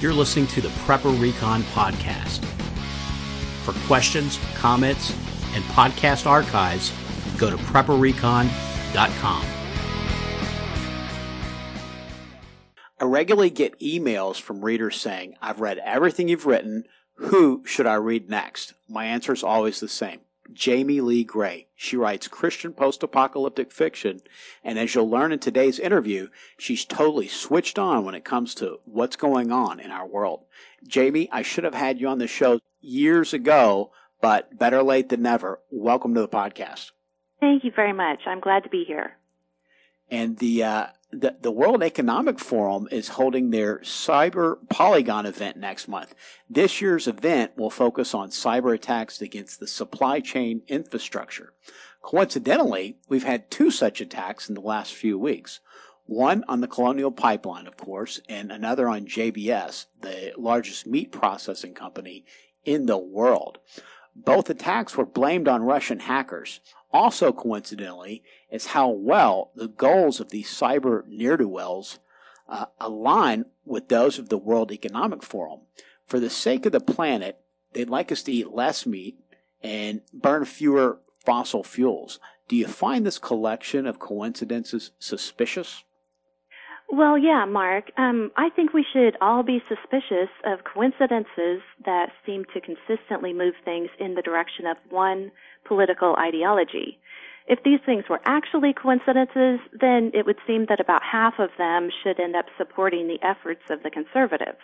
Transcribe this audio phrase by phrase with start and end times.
[0.00, 2.42] You're listening to the Prepper Recon podcast.
[3.64, 5.14] For questions, comments,
[5.54, 6.90] and podcast archives,
[7.36, 9.44] go to prepperrecon.com.
[12.98, 16.84] I regularly get emails from readers saying, I've read everything you've written.
[17.16, 18.72] Who should I read next?
[18.88, 20.20] My answer is always the same
[20.52, 21.68] Jamie Lee Grey.
[21.74, 24.20] She writes Christian post apocalyptic fiction,
[24.64, 28.80] and as you'll learn in today's interview, she's totally switched on when it comes to
[28.84, 30.44] what's going on in our world.
[30.86, 35.22] Jamie, I should have had you on the show years ago, but better late than
[35.22, 35.60] never.
[35.70, 36.90] Welcome to the podcast.
[37.40, 38.20] Thank you very much.
[38.26, 39.16] I'm glad to be here.
[40.10, 45.88] And the uh, the, the World Economic Forum is holding their Cyber Polygon event next
[45.88, 46.14] month.
[46.48, 51.52] This year's event will focus on cyber attacks against the supply chain infrastructure.
[52.02, 55.60] Coincidentally, we've had two such attacks in the last few weeks.
[56.06, 61.74] One on the Colonial Pipeline, of course, and another on JBS, the largest meat processing
[61.74, 62.24] company
[62.64, 63.58] in the world.
[64.14, 66.60] Both attacks were blamed on Russian hackers.
[66.92, 71.98] Also, coincidentally, is how well the goals of these cyber ne'er do wells
[72.48, 75.60] uh, align with those of the World Economic Forum.
[76.06, 77.38] For the sake of the planet,
[77.72, 79.18] they'd like us to eat less meat
[79.62, 82.18] and burn fewer fossil fuels.
[82.48, 85.84] Do you find this collection of coincidences suspicious?
[86.92, 87.92] Well, yeah, Mark.
[87.96, 93.54] Um, I think we should all be suspicious of coincidences that seem to consistently move
[93.64, 95.30] things in the direction of one
[95.64, 96.98] political ideology.
[97.46, 101.90] If these things were actually coincidences, then it would seem that about half of them
[102.02, 104.58] should end up supporting the efforts of the conservatives.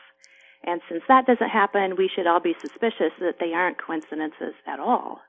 [0.65, 4.81] And since that doesn't happen, we should all be suspicious that they aren't coincidences at
[4.81, 5.21] all.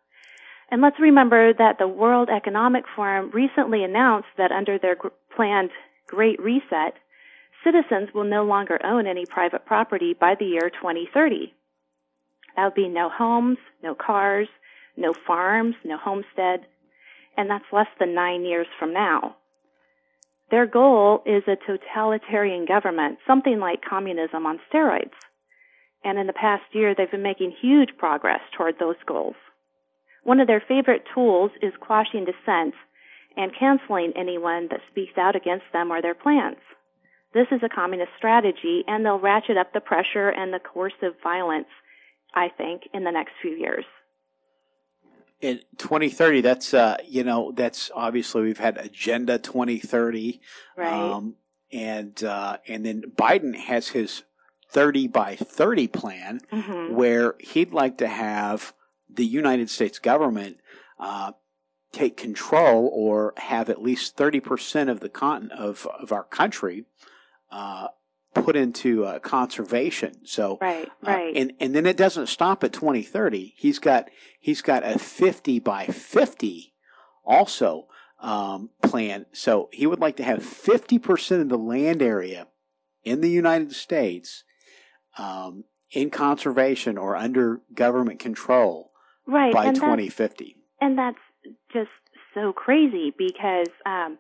[0.72, 4.98] And let's remember that the World Economic Forum recently announced that under their
[5.36, 5.70] planned
[6.08, 6.94] Great Reset,
[7.64, 11.54] citizens will no longer own any private property by the year 2030.
[12.56, 14.48] There'll be no homes, no cars,
[14.96, 16.66] no farms, no homestead,
[17.36, 19.36] and that's less than nine years from now.
[20.50, 25.12] Their goal is a totalitarian government, something like communism on steroids.
[26.04, 29.36] And in the past year, they've been making huge progress toward those goals.
[30.24, 32.74] One of their favorite tools is quashing dissent
[33.38, 36.58] and canceling anyone that speaks out against them or their plans.
[37.34, 41.68] This is a communist strategy, and they'll ratchet up the pressure and the coercive violence,
[42.34, 43.86] I think, in the next few years.
[45.40, 50.42] In 2030, that's uh, you know that's obviously we've had Agenda 2030,
[50.76, 50.92] right?
[50.92, 51.36] Um,
[51.72, 54.24] and uh, and then Biden has his
[54.72, 56.96] 30 by 30 plan, mm-hmm.
[56.96, 58.74] where he'd like to have
[59.10, 60.58] the United States government
[61.00, 61.34] uh,
[61.98, 66.86] take control or have at least 30% of the continent of, of our country
[67.52, 67.88] uh,
[68.34, 70.26] put into uh, conservation.
[70.26, 73.56] So right, uh, right, and and then it doesn't stop at 2030.
[73.58, 74.10] He's got
[74.40, 76.74] he's got a 50 by 50
[77.26, 77.88] also
[78.20, 79.26] um, plan.
[79.32, 82.48] So he would like to have 50% of the land area
[83.04, 84.44] in the United States
[85.18, 88.92] um, in conservation or under government control
[89.26, 90.58] right, by 2050.
[90.82, 91.18] and that's
[91.72, 91.90] just
[92.34, 94.18] so crazy because um,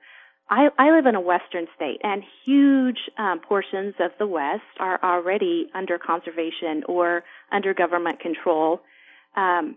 [0.49, 4.99] I, I live in a western state, and huge um, portions of the West are
[5.03, 8.81] already under conservation or under government control.
[9.35, 9.75] Um,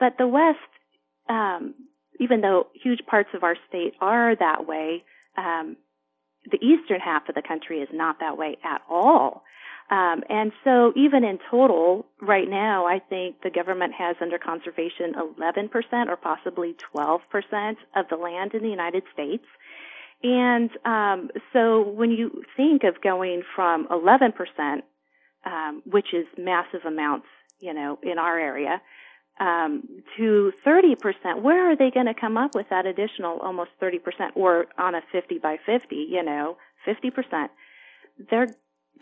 [0.00, 0.58] but the West,
[1.28, 1.74] um,
[2.18, 5.04] even though huge parts of our state are that way,
[5.36, 5.76] um,
[6.50, 9.44] the eastern half of the country is not that way at all.
[9.90, 15.14] Um, and so even in total, right now, I think the government has under conservation
[15.14, 15.70] 11%
[16.08, 17.20] or possibly 12%
[17.96, 19.44] of the land in the United States.
[20.22, 24.82] And um, so when you think of going from 11%,
[25.46, 27.26] um, which is massive amounts,
[27.60, 28.82] you know, in our area,
[29.40, 34.00] um, to 30%, where are they going to come up with that additional almost 30%
[34.34, 36.56] or on a 50 by 50, you know,
[36.86, 37.48] 50%?
[38.30, 38.48] They're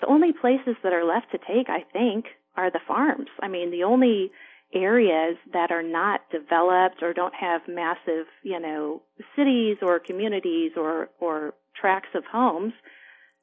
[0.01, 2.27] the only places that are left to take, I think,
[2.57, 3.29] are the farms.
[3.41, 4.31] I mean, the only
[4.75, 9.03] areas that are not developed or don't have massive, you know,
[9.37, 12.73] cities or communities or, or tracts of homes,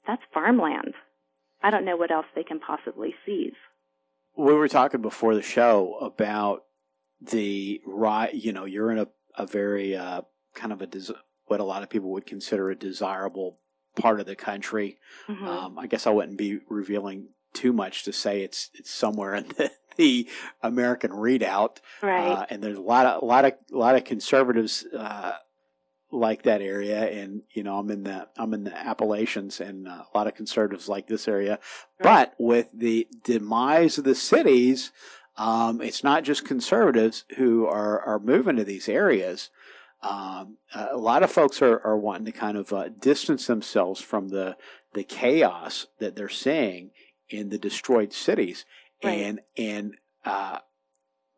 [0.06, 0.94] that's farmland.
[1.62, 3.54] I don't know what else they can possibly seize.
[4.36, 6.64] We were talking before the show about
[7.22, 9.08] the right, you know, you're in a,
[9.38, 10.22] a very uh,
[10.56, 11.14] kind of a des-
[11.46, 13.60] what a lot of people would consider a desirable
[13.96, 14.98] part of the country.
[15.28, 15.48] Mm-hmm.
[15.48, 19.48] Um, I guess I wouldn't be revealing too much to say it's it's somewhere in
[19.58, 20.28] the, the
[20.62, 21.82] American Redoubt.
[22.02, 22.32] right?
[22.32, 25.34] Uh, and there's a lot of a lot of a lot of conservatives uh,
[26.14, 30.04] like that area, and you know, I'm in the I'm in the Appalachians, and uh,
[30.14, 31.60] a lot of conservatives like this area.
[32.00, 32.04] Right.
[32.04, 34.92] But with the demise of the cities,
[35.38, 39.50] um, it's not just conservatives who are are moving to these areas.
[40.04, 44.30] Um, a lot of folks are, are wanting to kind of uh, distance themselves from
[44.30, 44.58] the
[44.94, 46.92] the chaos that they're seeing
[47.30, 48.66] in the destroyed cities,
[49.04, 49.12] right.
[49.14, 49.96] and and
[50.26, 50.60] uh,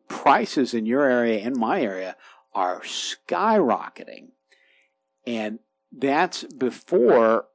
[0.08, 2.16] prices in your area and my area
[2.54, 4.28] are skyrocketing.
[5.26, 5.58] And
[5.92, 7.46] that's before,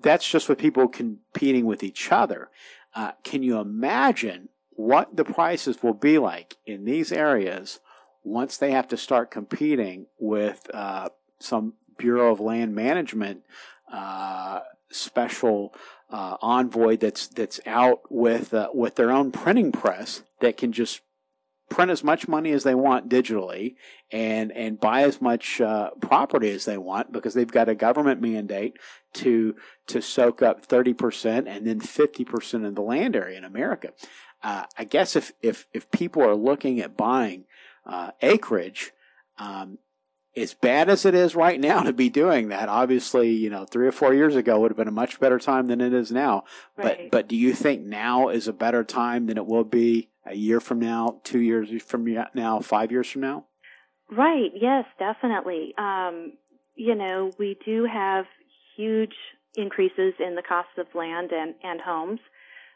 [0.00, 2.50] that's just with people competing with each other.
[2.94, 7.80] Uh, can you imagine what the prices will be like in these areas
[8.26, 11.08] once they have to start competing with uh,
[11.38, 13.42] some Bureau of Land Management
[13.90, 15.74] uh, special
[16.10, 21.00] uh, envoy that's that's out with uh, with their own printing press that can just
[21.68, 23.74] print as much money as they want digitally
[24.12, 28.20] and and buy as much uh, property as they want because they've got a government
[28.20, 28.76] mandate
[29.12, 29.54] to
[29.86, 33.92] to soak up 30% and then 50% of the land area in America.
[34.42, 37.44] Uh, I guess if if if people are looking at buying
[37.86, 38.92] uh, acreage,
[39.38, 39.78] um,
[40.36, 43.86] as bad as it is right now to be doing that, obviously, you know, three
[43.86, 46.44] or four years ago would have been a much better time than it is now.
[46.76, 47.10] Right.
[47.10, 50.34] But but do you think now is a better time than it will be a
[50.34, 52.04] year from now, two years from
[52.34, 53.46] now, five years from now?
[54.10, 54.50] Right.
[54.54, 55.74] Yes, definitely.
[55.78, 56.34] Um,
[56.74, 58.26] you know, we do have
[58.76, 59.14] huge
[59.56, 62.20] increases in the cost of land and, and homes.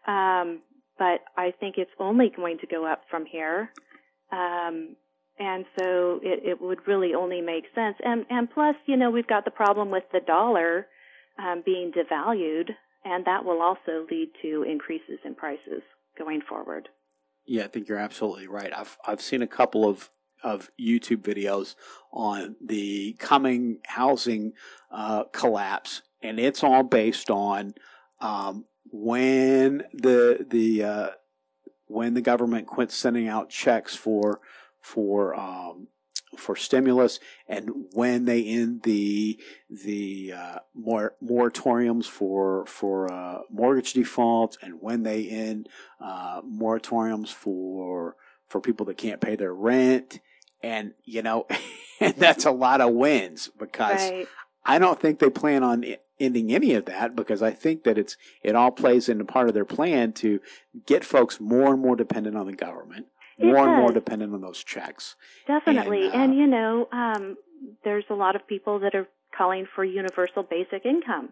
[0.07, 0.63] Um,
[0.99, 3.71] but I think it's only going to go up from here.
[4.33, 4.97] Um,
[5.39, 7.97] and so it, it would really only make sense.
[8.05, 10.87] And, and plus, you know, we've got the problem with the dollar
[11.39, 12.71] um, being devalued,
[13.05, 15.83] and that will also lead to increases in prices
[16.19, 16.89] going forward.
[17.47, 18.71] Yeah, I think you're absolutely right.
[18.77, 20.11] I've I've seen a couple of
[20.43, 21.75] of YouTube videos
[22.13, 24.53] on the coming housing
[24.91, 27.75] uh, collapse, and it's all based on
[28.21, 31.11] um, when the the uh,
[31.91, 34.41] when the government quits sending out checks for
[34.81, 35.89] for um,
[36.37, 39.39] for stimulus and when they end the
[39.69, 45.69] the uh, mor- moratoriums for for uh, mortgage defaults and when they end
[46.01, 48.15] uh, moratoriums for
[48.47, 50.21] for people that can't pay their rent
[50.63, 51.47] and you know
[52.01, 54.29] and that's a lot of wins because right.
[54.65, 55.85] I don't think they plan on
[56.19, 59.55] ending any of that because I think that it's it all plays into part of
[59.55, 60.41] their plan to
[60.87, 63.07] get folks more and more dependent on the government
[63.41, 65.17] more and more dependent on those checks.
[65.47, 66.07] Definitely.
[66.07, 67.37] And, uh, and you know, um,
[67.85, 71.31] there's a lot of people that are calling for universal basic income,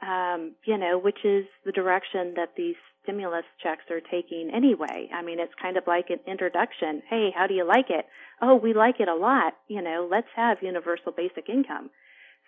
[0.00, 5.08] um, you know, which is the direction that these stimulus checks are taking anyway.
[5.12, 7.02] I mean, it's kind of like an introduction.
[7.08, 8.06] Hey, how do you like it?
[8.40, 9.54] Oh, we like it a lot.
[9.68, 11.90] You know, let's have universal basic income.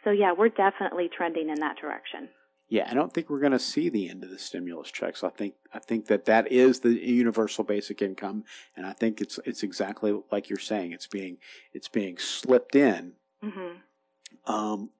[0.04, 2.28] So yeah, we're definitely trending in that direction.
[2.68, 5.22] Yeah, I don't think we're going to see the end of the stimulus checks.
[5.22, 8.44] I think I think that that is the universal basic income,
[8.76, 10.92] and I think it's it's exactly like you're saying.
[10.92, 11.38] It's being
[11.72, 13.12] it's being slipped in
[13.42, 14.52] mm-hmm.
[14.52, 14.90] um,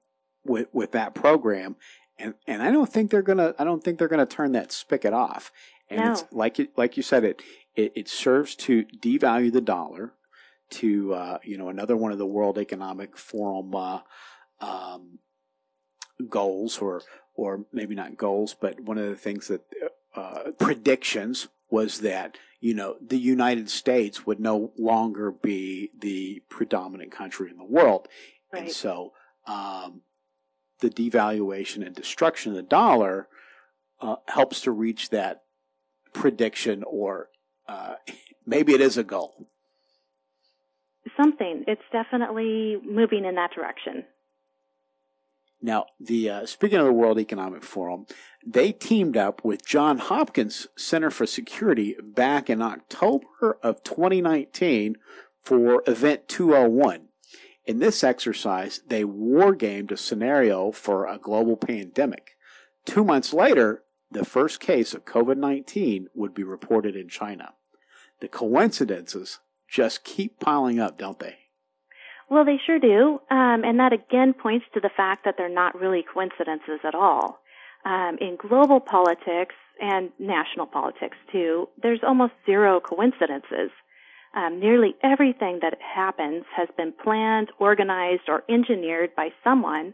[0.43, 1.75] with with that program,
[2.19, 5.13] and and I don't think they're gonna I don't think they're gonna turn that spigot
[5.13, 5.51] off.
[5.89, 6.11] And no.
[6.11, 7.41] it's like you, like you said, it,
[7.75, 10.13] it it serves to devalue the dollar
[10.69, 13.99] to uh, you know another one of the World Economic Forum uh,
[14.61, 15.19] um,
[16.29, 17.01] goals or
[17.35, 19.61] or maybe not goals, but one of the things that
[20.15, 27.11] uh, predictions was that you know the United States would no longer be the predominant
[27.11, 28.07] country in the world,
[28.53, 28.63] right.
[28.63, 29.13] and so
[29.47, 30.01] um,
[30.79, 33.27] the devaluation and destruction of the dollar
[34.01, 35.43] uh, helps to reach that
[36.13, 37.29] prediction, or
[37.67, 37.95] uh,
[38.45, 39.47] maybe it is a goal.
[41.15, 41.63] Something.
[41.67, 44.05] It's definitely moving in that direction.
[45.65, 48.05] Now, the uh, speaking of the World Economic Forum,
[48.45, 54.97] they teamed up with John Hopkins Center for Security back in October of 2019
[55.41, 57.07] for Event 201.
[57.65, 62.37] In this exercise, they wargamed a scenario for a global pandemic.
[62.85, 63.81] Two months later,
[64.11, 67.55] the first case of COVID 19 would be reported in China.
[68.21, 71.44] The coincidences just keep piling up, don't they?
[72.29, 73.19] Well, they sure do.
[73.29, 77.39] Um, and that again points to the fact that they're not really coincidences at all.
[77.85, 83.69] Um, in global politics and national politics too, there's almost zero coincidences.
[84.35, 89.93] Um, nearly everything that happens has been planned, organized, or engineered by someone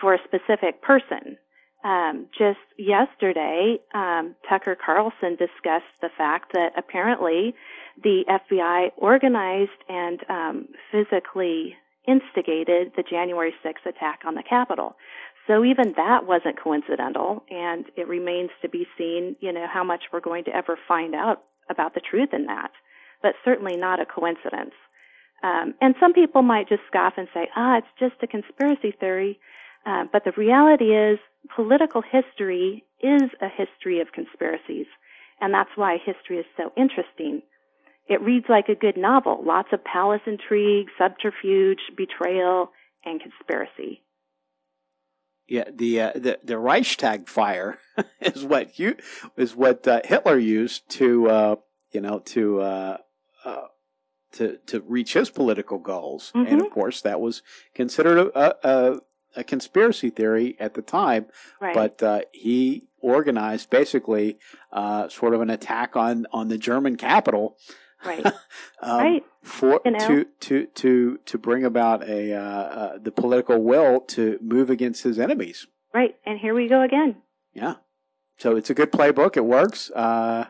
[0.00, 1.38] for a specific person.
[1.82, 7.54] Um, just yesterday, um, Tucker Carlson discussed the fact that apparently
[8.02, 11.76] the FBI organized and um, physically
[12.06, 14.96] instigated the January 6th attack on the Capitol.
[15.46, 20.04] So even that wasn't coincidental, and it remains to be seen, you know, how much
[20.12, 22.70] we're going to ever find out about the truth in that.
[23.22, 24.74] But certainly not a coincidence.
[25.42, 29.40] Um, and some people might just scoff and say, ah, it's just a conspiracy theory.
[29.86, 31.18] Uh, but the reality is,
[31.54, 34.86] political history is a history of conspiracies.
[35.40, 37.42] And that's why history is so interesting.
[38.10, 39.40] It reads like a good novel.
[39.46, 42.72] Lots of palace intrigue, subterfuge, betrayal,
[43.04, 44.02] and conspiracy.
[45.46, 47.78] Yeah, the uh, the the Reichstag fire
[48.20, 48.96] is what you
[49.36, 51.56] is what uh, Hitler used to uh,
[51.92, 52.96] you know to uh,
[53.44, 53.66] uh,
[54.32, 56.52] to to reach his political goals, mm-hmm.
[56.52, 57.42] and of course that was
[57.74, 59.00] considered a, a,
[59.36, 61.26] a conspiracy theory at the time.
[61.60, 61.74] Right.
[61.74, 64.38] But uh, he organized basically
[64.72, 67.56] uh, sort of an attack on on the German capital.
[68.04, 68.24] Right.
[68.82, 69.24] um, right.
[69.42, 69.98] For you know.
[69.98, 75.02] to to to to bring about a uh, uh, the political will to move against
[75.02, 75.66] his enemies.
[75.92, 76.16] Right.
[76.24, 77.16] And here we go again.
[77.52, 77.74] Yeah.
[78.38, 79.36] So it's a good playbook.
[79.36, 79.90] It works.
[79.90, 80.46] Uh,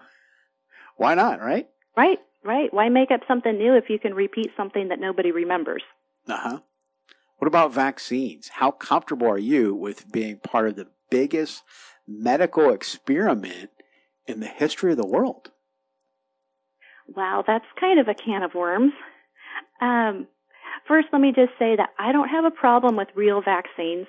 [0.97, 1.41] why not?
[1.41, 1.69] Right.
[1.97, 2.19] Right.
[2.45, 2.73] Right.
[2.73, 5.83] Why make up something new if you can repeat something that nobody remembers?
[6.29, 6.59] Uh huh.
[7.39, 8.49] What about vaccines?
[8.55, 11.63] How comfortable are you with being part of the biggest
[12.07, 13.71] medical experiment
[14.27, 15.51] in the history of the world?
[17.17, 18.93] Wow, that's kind of a can of worms.
[19.81, 20.27] Um,
[20.87, 24.07] first, let me just say that I don't have a problem with real vaccines.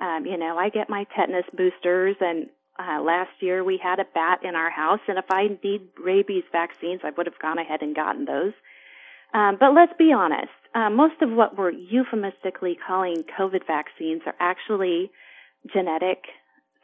[0.00, 4.06] Um, you know, I get my tetanus boosters, and uh, last year we had a
[4.14, 7.82] bat in our house, and if I need rabies vaccines, I would have gone ahead
[7.82, 8.52] and gotten those.
[9.34, 14.34] Um, but let's be honest, uh, most of what we're euphemistically calling COVID vaccines are
[14.40, 15.10] actually
[15.72, 16.24] genetic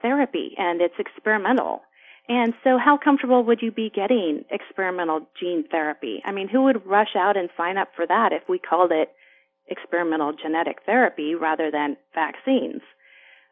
[0.02, 1.82] therapy, and it's experimental.
[2.28, 6.22] And so how comfortable would you be getting experimental gene therapy?
[6.24, 9.12] I mean, who would rush out and sign up for that if we called it
[9.68, 12.82] experimental genetic therapy rather than vaccines?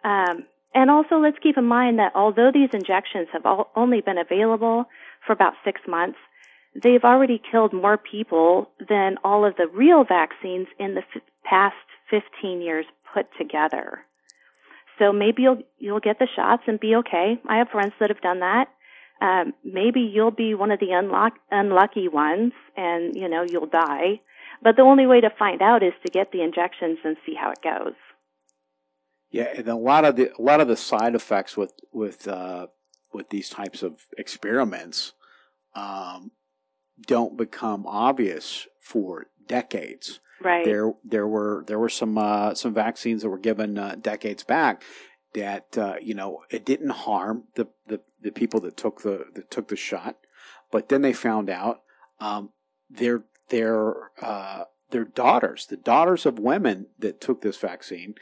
[0.03, 4.19] Um, and also let's keep in mind that although these injections have all, only been
[4.19, 4.87] available
[5.25, 6.19] for about six months,
[6.83, 11.77] they've already killed more people than all of the real vaccines in the f- past
[12.11, 14.01] 15 years put together.
[14.99, 17.41] So maybe you'll you'll get the shots and be okay.
[17.49, 18.69] I have friends that have done that.
[19.21, 24.21] Um, maybe you'll be one of the unlock, unlucky ones, and you know you'll die.
[24.63, 27.51] But the only way to find out is to get the injections and see how
[27.51, 27.95] it goes.
[29.31, 32.69] Yeah, and a lot of the a lot of the side effects with with uh,
[33.13, 35.13] with these types of experiments
[35.75, 36.31] um,
[37.07, 40.21] don't become obvious for decades.
[40.43, 40.65] Right.
[40.65, 44.83] There, there were there were some uh, some vaccines that were given uh, decades back
[45.35, 49.51] that uh, you know it didn't harm the, the, the people that took the that
[49.51, 50.17] took the shot,
[50.71, 51.83] but then they found out
[52.21, 52.51] um,
[52.91, 58.15] their their uh, their daughters, the daughters of women that took this vaccine,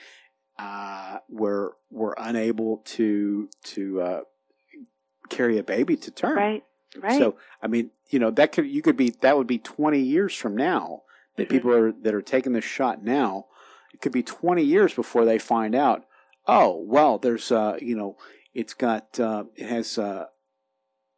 [0.59, 4.21] uh, were were unable to to uh,
[5.29, 6.37] carry a baby to term.
[6.37, 6.65] Right.
[6.97, 7.19] Right.
[7.19, 10.35] So I mean, you know, that could you could be that would be twenty years
[10.35, 11.03] from now
[11.37, 13.47] that people are that are taking this shot now.
[13.93, 16.05] It could be twenty years before they find out.
[16.47, 18.17] Oh well, there's uh, you know,
[18.55, 20.27] it's got uh, it has uh,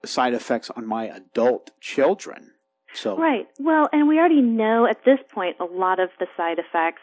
[0.04, 2.52] side effects on my adult children.
[2.94, 3.46] So right.
[3.58, 7.02] Well, and we already know at this point a lot of the side effects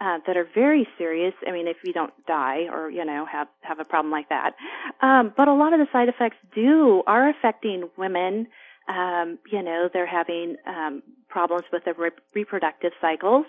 [0.00, 1.34] uh, that are very serious.
[1.46, 4.54] I mean, if you don't die or you know have have a problem like that,
[5.00, 8.48] um, but a lot of the side effects do are affecting women.
[8.88, 13.46] Um, you know, they're having um, problems with their re- reproductive cycles.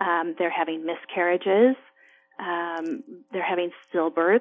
[0.00, 1.76] Um, they're having miscarriages.
[2.38, 4.40] Um, they're having stillbirths.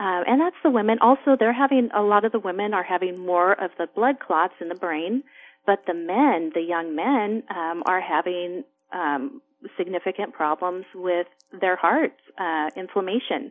[0.00, 0.98] Uh, and that's the women.
[1.00, 4.54] Also, they're having, a lot of the women are having more of the blood clots
[4.60, 5.24] in the brain,
[5.66, 8.62] but the men, the young men, um, are having
[8.92, 9.42] um,
[9.76, 11.26] significant problems with
[11.60, 13.50] their hearts, uh, inflammation.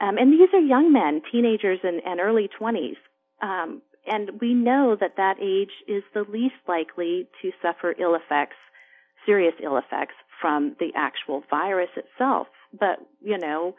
[0.00, 2.96] Um, and these are young men, teenagers and, and early 20s.
[3.40, 8.56] Um, and we know that that age is the least likely to suffer ill effects,
[9.24, 12.46] serious ill effects from the actual virus itself.
[12.78, 13.74] But, you know,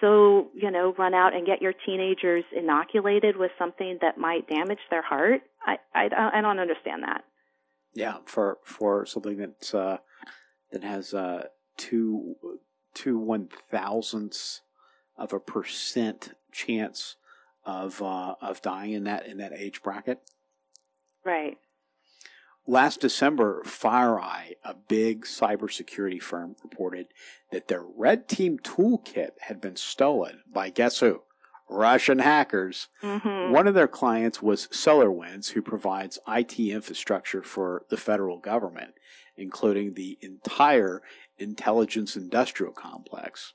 [0.00, 4.78] so, you know, run out and get your teenagers inoculated with something that might damage
[4.90, 5.42] their heart.
[5.64, 7.24] I, I, I don't understand that.
[7.94, 9.98] Yeah, for, for something that's, uh,
[10.72, 12.36] that has, uh, two,
[12.94, 14.62] two one thousandths
[15.18, 17.16] of a percent chance
[17.66, 20.20] of uh, of dying in that in that age bracket.
[21.24, 21.58] Right.
[22.68, 27.06] Last December, FireEye, a big cybersecurity firm, reported
[27.52, 31.22] that their red team toolkit had been stolen by guess who?
[31.68, 32.88] Russian hackers.
[33.02, 33.52] Mm-hmm.
[33.52, 38.94] One of their clients was SolarWinds, who provides IT infrastructure for the federal government,
[39.36, 41.02] including the entire
[41.38, 43.52] intelligence industrial complex.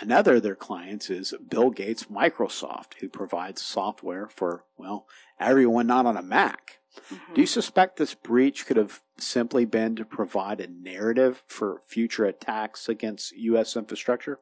[0.00, 5.06] Another of their clients is Bill Gates Microsoft, who provides software for, well,
[5.40, 6.78] everyone not on a Mac.
[7.12, 7.34] Mm-hmm.
[7.34, 12.24] Do you suspect this breach could have simply been to provide a narrative for future
[12.24, 13.76] attacks against U.S.
[13.76, 14.38] infrastructure?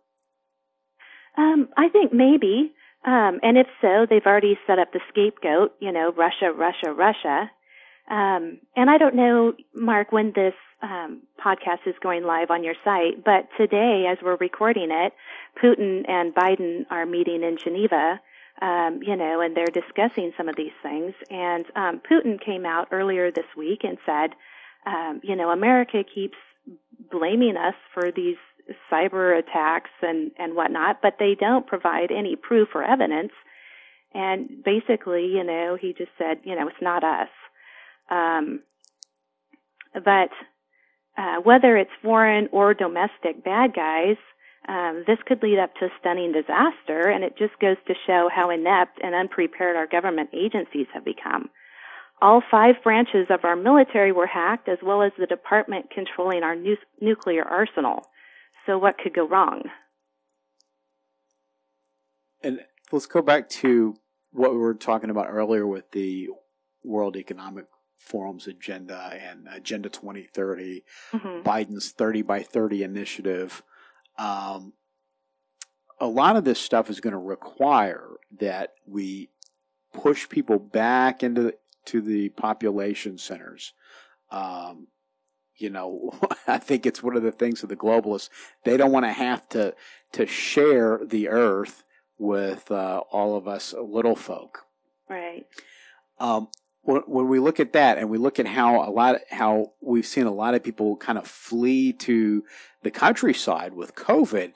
[1.37, 2.75] Um, I think maybe.
[3.05, 7.51] Um, and if so, they've already set up the scapegoat, you know, Russia, Russia, Russia.
[8.09, 12.75] Um, and I don't know, Mark, when this um, podcast is going live on your
[12.85, 15.13] site, but today, as we're recording it,
[15.63, 18.21] Putin and Biden are meeting in Geneva,
[18.63, 21.15] um, you know, and they're discussing some of these things.
[21.31, 24.31] And um, Putin came out earlier this week and said,
[24.87, 26.37] um, you know, America keeps
[27.11, 28.37] blaming us for these
[28.91, 33.33] cyber attacks and, and whatnot, but they don't provide any proof or evidence.
[34.15, 37.29] And basically, you know, he just said, you know, it's not us.
[38.11, 38.61] Um,
[39.95, 40.31] but
[41.17, 44.17] uh, whether it's foreign or domestic bad guys,
[44.69, 48.29] um, this could lead up to a stunning disaster, and it just goes to show
[48.35, 51.51] how inept and unprepared our government agencies have become.
[52.21, 56.57] All five branches of our military were hacked, as well as the department controlling our
[56.57, 58.07] nu- nuclear arsenal.
[58.65, 59.63] So, what could go wrong?
[62.43, 62.61] And
[62.91, 63.97] let's go back to
[64.33, 66.29] what we were talking about earlier with the
[66.83, 67.67] World Economic
[67.99, 71.49] Forum's agenda and Agenda 2030, mm-hmm.
[71.49, 73.63] Biden's 30 by 30 initiative.
[74.19, 74.73] Um,
[76.01, 79.31] a lot of this stuff is going to require that we
[79.93, 81.55] push people back into
[81.87, 83.73] to the population centers.
[84.31, 84.89] Um,
[85.57, 86.13] you know,
[86.47, 88.29] I think it's one of the things of the globalists.
[88.65, 89.75] They don't want to have to
[90.13, 91.85] to share the earth
[92.19, 94.65] with uh, all of us little folk.
[95.09, 95.47] Right.
[96.19, 96.49] Um,
[96.87, 100.27] when we look at that and we look at how a lot how we've seen
[100.27, 102.45] a lot of people kind of flee to
[102.83, 104.55] the countryside with COVID,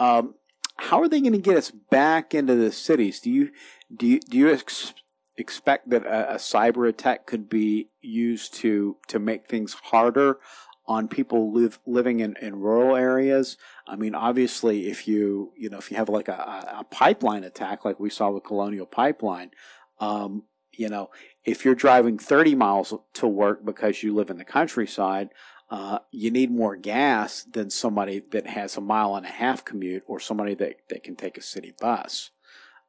[0.00, 0.34] um,
[0.76, 3.20] how are they going to get us back into the cities?
[3.20, 3.50] Do you
[3.94, 4.94] do you, do you ex-
[5.36, 10.38] expect that a, a, cyber attack could be used to to make things harder
[10.86, 13.58] on people live living in, in rural areas?
[13.86, 17.84] I mean, obviously, if you you know if you have like a, a pipeline attack
[17.84, 19.50] like we saw with Colonial Pipeline.
[19.98, 20.44] Um,
[20.76, 21.10] you know,
[21.44, 25.30] if you're driving 30 miles to work because you live in the countryside,
[25.70, 30.04] uh, you need more gas than somebody that has a mile and a half commute
[30.06, 32.30] or somebody that, that can take a city bus.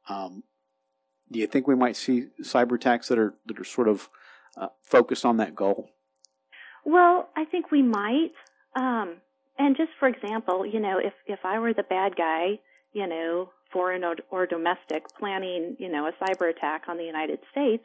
[0.08, 0.43] Um,
[1.32, 4.10] do you think we might see cyber attacks that are that are sort of
[4.56, 5.89] uh, focused on that goal?
[6.86, 8.32] Well, I think we might.
[8.76, 9.17] Um,
[9.58, 12.60] and just for example, you know, if if I were the bad guy,
[12.93, 17.38] you know, foreign or, or domestic, planning, you know, a cyber attack on the United
[17.52, 17.84] States,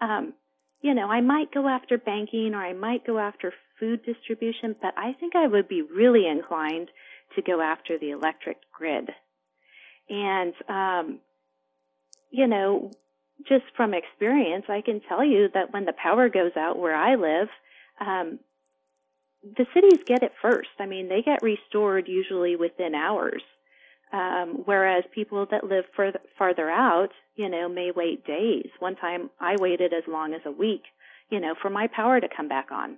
[0.00, 0.32] um,
[0.80, 4.94] you know, I might go after banking or I might go after food distribution, but
[4.96, 6.88] I think I would be really inclined
[7.36, 9.10] to go after the electric grid.
[10.08, 11.20] And, um,
[12.30, 12.90] you know,
[13.48, 17.14] just from experience, I can tell you that when the power goes out where I
[17.14, 17.48] live,
[18.00, 18.40] um,
[19.44, 20.70] the cities get it first.
[20.80, 23.42] I mean, they get restored usually within hours.
[24.12, 28.68] Um, whereas people that live further, farther out, you know, may wait days.
[28.78, 30.82] One time I waited as long as a week,
[31.30, 32.96] you know, for my power to come back on.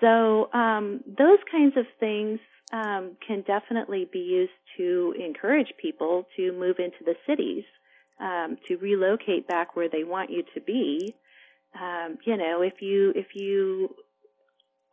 [0.00, 2.40] So, um, those kinds of things,
[2.72, 7.64] um, can definitely be used to encourage people to move into the cities,
[8.20, 11.14] um, to relocate back where they want you to be.
[11.80, 13.94] Um, you know, if you, if you,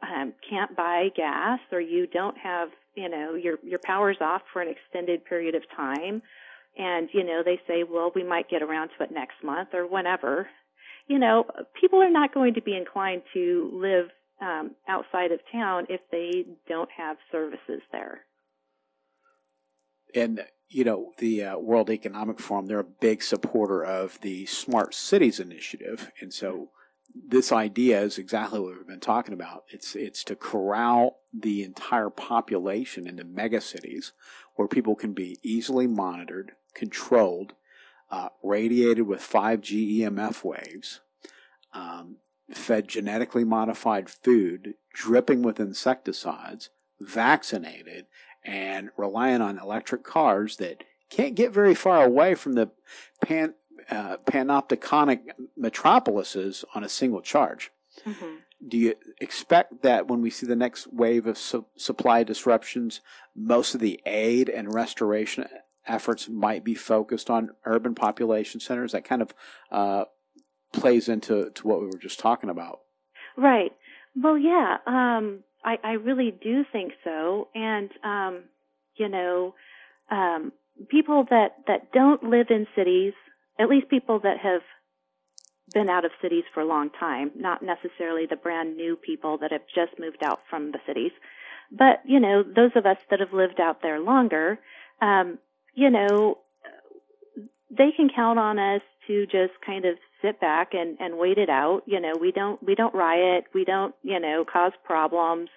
[0.01, 4.61] um, can't buy gas or you don't have you know your your power's off for
[4.61, 6.21] an extended period of time.
[6.77, 9.87] And you know they say well we might get around to it next month or
[9.87, 10.47] whenever.
[11.07, 11.45] You know
[11.79, 14.07] people are not going to be inclined to live
[14.41, 18.21] um, outside of town if they don't have services there.
[20.13, 24.93] And you know the uh, world economic forum they're a big supporter of the smart
[24.93, 26.11] cities initiative.
[26.21, 26.69] And so
[27.13, 29.63] this idea is exactly what we've been talking about.
[29.69, 34.11] It's it's to corral the entire population into megacities
[34.55, 37.53] where people can be easily monitored, controlled,
[38.09, 40.99] uh, radiated with 5G EMF waves,
[41.73, 42.17] um,
[42.51, 46.69] fed genetically modified food, dripping with insecticides,
[46.99, 48.07] vaccinated,
[48.43, 52.71] and relying on electric cars that can't get very far away from the
[53.21, 53.53] pan,
[53.89, 55.19] uh, panopticonic
[55.57, 57.71] metropolises on a single charge.
[58.05, 58.35] Mm-hmm.
[58.67, 63.01] Do you expect that when we see the next wave of su- supply disruptions,
[63.35, 65.45] most of the aid and restoration
[65.87, 68.91] efforts might be focused on urban population centers?
[68.91, 69.33] That kind of
[69.71, 70.05] uh,
[70.73, 72.81] plays into to what we were just talking about.
[73.35, 73.71] Right.
[74.15, 74.77] Well, yeah.
[74.85, 77.47] Um, I, I really do think so.
[77.55, 78.43] And, um,
[78.95, 79.55] you know,
[80.11, 80.51] um,
[80.89, 83.13] people that, that don't live in cities,
[83.61, 84.61] at least people that have
[85.73, 89.51] been out of cities for a long time, not necessarily the brand new people that
[89.51, 91.11] have just moved out from the cities,
[91.71, 94.59] but, you know, those of us that have lived out there longer,
[95.01, 95.39] um,
[95.73, 96.39] you know,
[97.69, 101.49] they can count on us to just kind of sit back and, and wait it
[101.49, 101.83] out.
[101.85, 103.45] You know, we don't, we don't riot.
[103.53, 105.49] We don't, you know, cause problems.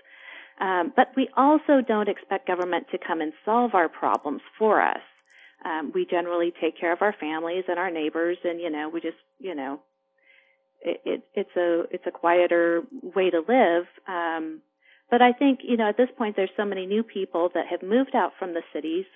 [0.61, 5.01] Um, but we also don't expect government to come and solve our problems for us.
[5.65, 9.01] Um, we generally take care of our families and our neighbors and, you know, we
[9.01, 9.81] just, you know,
[10.83, 13.87] it, it, it's a, it's a quieter way to live.
[14.07, 14.61] Um,
[15.11, 17.83] but I think, you know, at this point there's so many new people that have
[17.83, 19.07] moved out from the cities,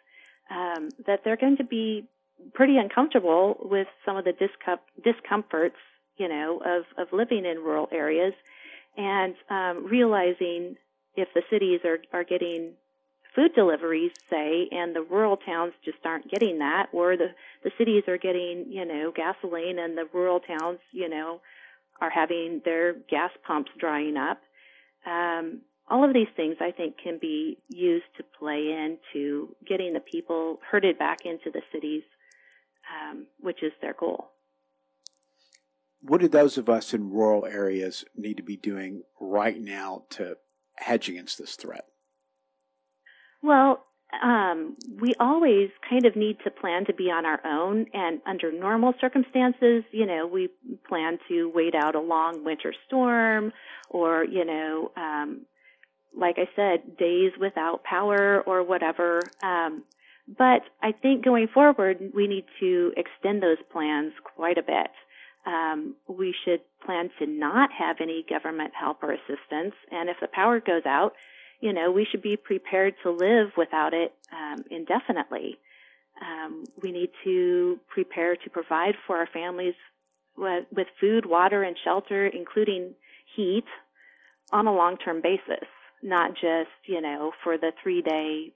[0.51, 2.09] um, that they're going to be
[2.55, 5.77] pretty uncomfortable with some of the discom- discomforts,
[6.17, 8.33] you know, of, of living in rural areas
[8.97, 10.77] and um, realizing
[11.15, 12.73] if the cities are, are getting
[13.35, 17.29] food deliveries, say, and the rural towns just aren't getting that, or the,
[17.63, 21.41] the cities are getting, you know, gasoline and the rural towns, you know,
[22.01, 24.41] are having their gas pumps drying up.
[25.07, 25.61] Um,
[25.91, 30.61] all of these things I think can be used to play into getting the people
[30.71, 32.03] herded back into the cities
[32.89, 34.31] um, which is their goal.
[36.01, 40.37] What do those of us in rural areas need to be doing right now to
[40.77, 41.87] hedge against this threat?
[43.43, 43.85] Well,
[44.23, 48.51] um, we always kind of need to plan to be on our own, and under
[48.51, 50.49] normal circumstances, you know, we
[50.89, 53.53] plan to wait out a long winter storm,
[53.91, 55.43] or you know, um,
[56.17, 59.21] like I said, days without power or whatever.
[59.43, 59.85] Um,
[60.37, 64.91] but I think going forward, we need to extend those plans quite a bit.
[65.47, 69.75] Um, we should plan to not have any government help or assistance.
[69.91, 71.13] And if the power goes out,
[71.61, 75.59] you know, we should be prepared to live without it um, indefinitely.
[76.21, 79.75] Um, we need to prepare to provide for our families
[80.37, 82.95] with, with food, water, and shelter, including
[83.37, 83.65] heat,
[84.53, 85.69] on a long-term basis,
[86.03, 88.53] not just, you know, for the three-day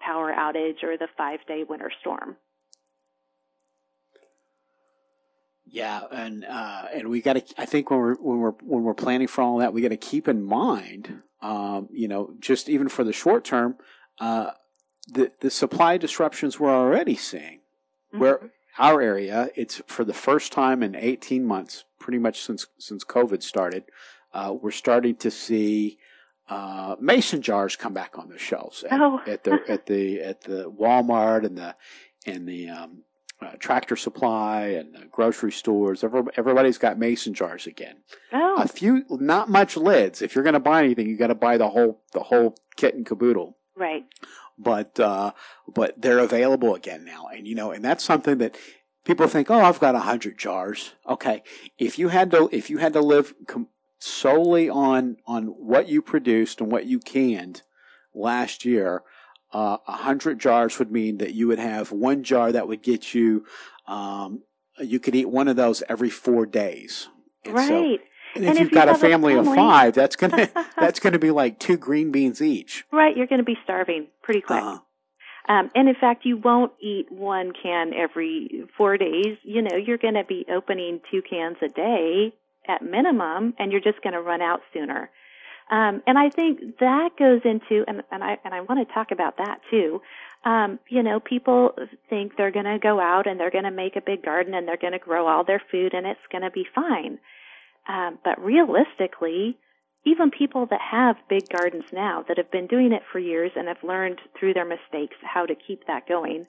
[0.00, 2.36] power outage or the five day winter storm.
[5.74, 7.42] Yeah, and uh, and we got to.
[7.58, 9.96] I think when we're when we're when we're planning for all that, we got to
[9.96, 13.76] keep in mind, um, you know, just even for the short term,
[14.20, 14.52] uh,
[15.08, 17.58] the the supply disruptions we're already seeing.
[17.58, 18.20] Mm-hmm.
[18.20, 23.02] Where our area, it's for the first time in 18 months, pretty much since since
[23.02, 23.82] COVID started,
[24.32, 25.98] uh, we're starting to see
[26.48, 29.20] uh, mason jars come back on the shelves at, oh.
[29.26, 31.74] at the at the at the Walmart and the
[32.26, 33.02] and the um,
[33.44, 36.04] uh, tractor supply and grocery stores.
[36.36, 37.96] everybody's got mason jars again.
[38.32, 38.56] Oh.
[38.58, 40.22] A few, not much lids.
[40.22, 42.94] If you're going to buy anything, you got to buy the whole the whole kit
[42.94, 43.56] and caboodle.
[43.76, 44.04] Right.
[44.58, 45.32] But uh,
[45.72, 48.56] but they're available again now, and you know, and that's something that
[49.04, 50.94] people think, oh, I've got a hundred jars.
[51.08, 51.42] Okay,
[51.78, 56.02] if you had to if you had to live com- solely on on what you
[56.02, 57.62] produced and what you canned
[58.14, 59.02] last year,
[59.54, 62.82] uh, a uh, hundred jars would mean that you would have one jar that would
[62.82, 63.46] get you.
[63.86, 64.42] Um,
[64.80, 67.08] you could eat one of those every four days.
[67.44, 67.68] And right.
[67.68, 67.98] So,
[68.34, 71.20] and if, and you've got a family, a family, of five, that's gonna that's gonna
[71.20, 72.84] be like two green beans each.
[72.92, 74.60] Right, you're gonna be starving pretty quick.
[74.60, 74.80] Uh-huh.
[75.46, 79.36] Um, and in fact, you won't eat one can every four days.
[79.42, 82.32] You know, you're going to be opening two cans a day
[82.66, 85.10] at minimum, and you're just going to run out sooner.
[85.70, 89.10] Um, and I think that goes into, and, and I and I want to talk
[89.10, 90.02] about that too.
[90.44, 91.72] Um, you know, people
[92.10, 94.68] think they're going to go out and they're going to make a big garden and
[94.68, 97.18] they're going to grow all their food and it's going to be fine.
[97.88, 99.56] Um, but realistically,
[100.04, 103.68] even people that have big gardens now that have been doing it for years and
[103.68, 106.44] have learned through their mistakes how to keep that going,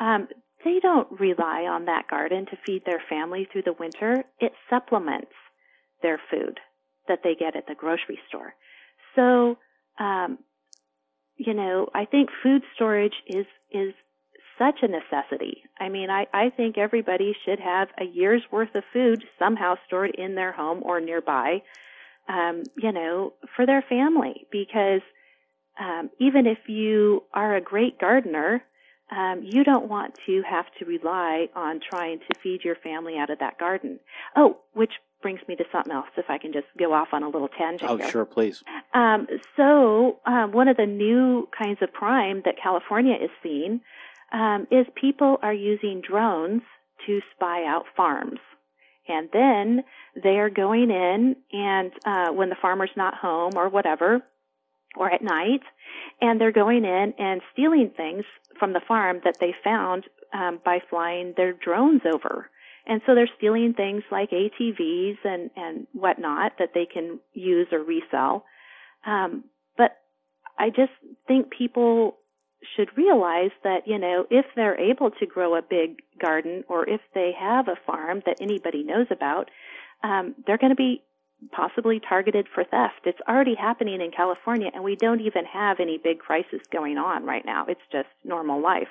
[0.00, 0.28] um,
[0.64, 4.24] they don't rely on that garden to feed their family through the winter.
[4.40, 5.32] It supplements
[6.02, 6.58] their food
[7.08, 8.54] that they get at the grocery store.
[9.14, 9.58] So,
[9.98, 10.38] um,
[11.36, 13.94] you know, I think food storage is is
[14.58, 15.64] such a necessity.
[15.78, 20.14] I mean, I, I think everybody should have a year's worth of food somehow stored
[20.14, 21.62] in their home or nearby,
[22.28, 24.46] um, you know, for their family.
[24.50, 25.02] Because
[25.78, 28.62] um, even if you are a great gardener,
[29.10, 33.30] um, you don't want to have to rely on trying to feed your family out
[33.30, 34.00] of that garden.
[34.34, 34.92] Oh, which
[35.22, 36.06] brings me to something else.
[36.16, 37.90] If I can just go off on a little tangent.
[37.90, 38.10] Oh, here.
[38.10, 38.62] sure, please.
[38.94, 43.80] Um, so, um, one of the new kinds of crime that California is seeing
[44.32, 46.62] um, is people are using drones
[47.06, 48.40] to spy out farms.
[49.08, 49.84] And then
[50.20, 54.22] they are going in, and uh, when the farmer's not home or whatever,
[54.96, 55.62] or at night,
[56.20, 58.24] and they're going in and stealing things
[58.58, 62.50] from the farm that they found um, by flying their drones over.
[62.86, 67.82] And so they're stealing things like ATVs and, and whatnot that they can use or
[67.82, 68.44] resell.
[69.04, 69.44] Um,
[69.76, 69.96] but
[70.58, 70.92] I just
[71.26, 72.16] think people
[72.76, 77.00] should realize that, you know, if they're able to grow a big garden or if
[77.14, 79.50] they have a farm that anybody knows about,
[80.02, 81.02] um, they're going to be
[81.52, 83.00] possibly targeted for theft.
[83.04, 87.24] It's already happening in California and we don't even have any big crisis going on
[87.24, 87.66] right now.
[87.66, 88.88] It's just normal life.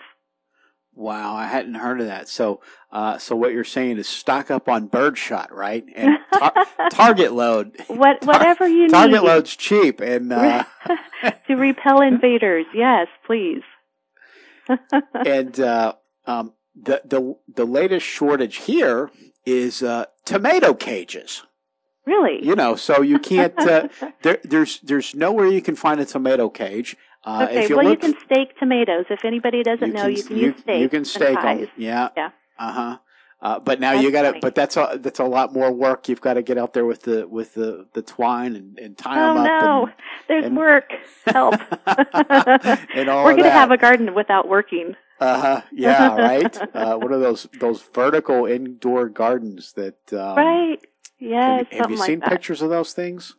[0.98, 2.30] Wow, I hadn't heard of that.
[2.30, 5.84] So, uh, so what you're saying is stock up on birdshot, right?
[5.94, 6.54] And tar-
[6.90, 7.76] target load.
[7.88, 9.18] What, whatever you target need.
[9.18, 10.64] Target load's cheap, and uh...
[11.48, 12.66] to repel invaders.
[12.74, 13.62] Yes, please.
[15.26, 15.94] and uh,
[16.26, 19.12] um, the the the latest shortage here
[19.46, 21.44] is uh, tomato cages.
[22.06, 22.46] Really?
[22.46, 23.58] You know, so you can't.
[23.58, 23.88] Uh,
[24.22, 26.96] there, there's there's nowhere you can find a tomato cage.
[27.24, 29.06] Uh, okay, you well, look, you can stake tomatoes.
[29.10, 30.82] If anybody doesn't you know, can, you can use steak.
[30.82, 31.68] You can stake them.
[31.76, 32.10] Yeah.
[32.16, 32.30] Yeah.
[32.60, 32.98] Uh-huh.
[33.42, 34.40] Uh, but now that's you got to.
[34.40, 36.08] But that's a that's a lot more work.
[36.08, 39.24] You've got to get out there with the with the, the twine and, and tie
[39.24, 39.50] oh, them up.
[39.50, 39.94] Oh no, and,
[40.28, 40.92] there's and, work.
[41.26, 41.56] Help.
[42.96, 44.96] and all We're going to have a garden without working.
[45.20, 45.62] Uh huh.
[45.72, 46.16] Yeah.
[46.16, 46.76] Right.
[46.76, 49.98] uh, one of those those vertical indoor gardens that.
[50.14, 50.80] Um, right.
[51.20, 51.66] Yes.
[51.66, 52.30] Have, you, have you like seen that.
[52.30, 53.36] pictures of those things?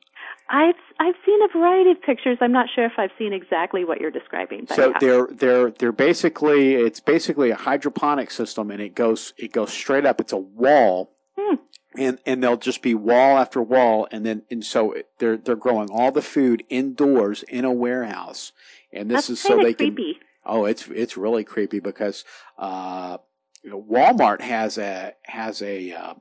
[0.49, 2.39] I've I've seen a variety of pictures.
[2.41, 4.67] I'm not sure if I've seen exactly what you're describing.
[4.69, 4.99] so yeah.
[5.01, 10.07] they're they're they're basically it's basically a hydroponic system, and it goes it goes straight
[10.07, 10.21] up.
[10.21, 11.57] It's a wall, hmm.
[11.99, 15.91] and and they'll just be wall after wall, and then and so they're they're growing
[15.91, 18.53] all the food indoors in a warehouse,
[18.93, 20.15] and this That's is so they creepy.
[20.15, 20.23] can.
[20.45, 22.25] Oh, it's it's really creepy because
[22.57, 23.19] uh,
[23.65, 26.15] you know, Walmart has a has a uh,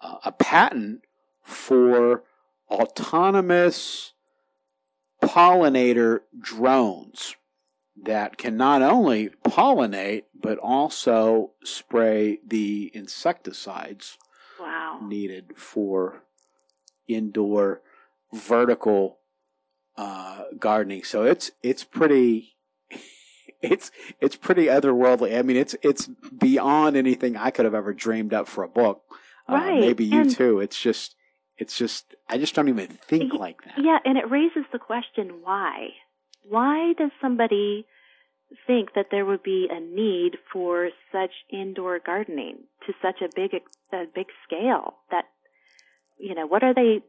[0.00, 1.02] a patent
[1.42, 2.24] for
[2.70, 4.12] autonomous
[5.22, 7.36] pollinator drones
[8.02, 14.16] that can not only pollinate but also spray the insecticides
[14.58, 14.98] wow.
[15.02, 16.22] needed for
[17.08, 17.82] indoor
[18.32, 19.18] vertical
[19.96, 21.02] uh, gardening.
[21.04, 22.56] So it's it's pretty
[23.62, 25.38] it's it's pretty otherworldly.
[25.38, 26.08] I mean, it's it's
[26.38, 29.02] beyond anything I could have ever dreamed up for a book.
[29.50, 29.78] Right.
[29.78, 30.60] Uh, maybe you and too.
[30.60, 31.16] It's just
[31.58, 33.74] it's just I just don't even think like that.
[33.78, 35.88] Yeah, and it raises the question why?
[36.48, 37.86] Why does somebody
[38.66, 43.54] think that there would be a need for such indoor gardening to such a big
[43.92, 45.26] a big scale that
[46.20, 47.00] you know, what are they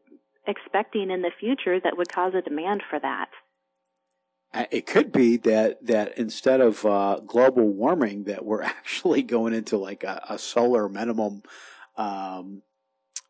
[0.47, 3.30] expecting in the future that would cause a demand for that?
[4.69, 9.77] It could be that that instead of uh, global warming, that we're actually going into
[9.77, 11.43] like a, a solar minimum,
[12.01, 12.61] um,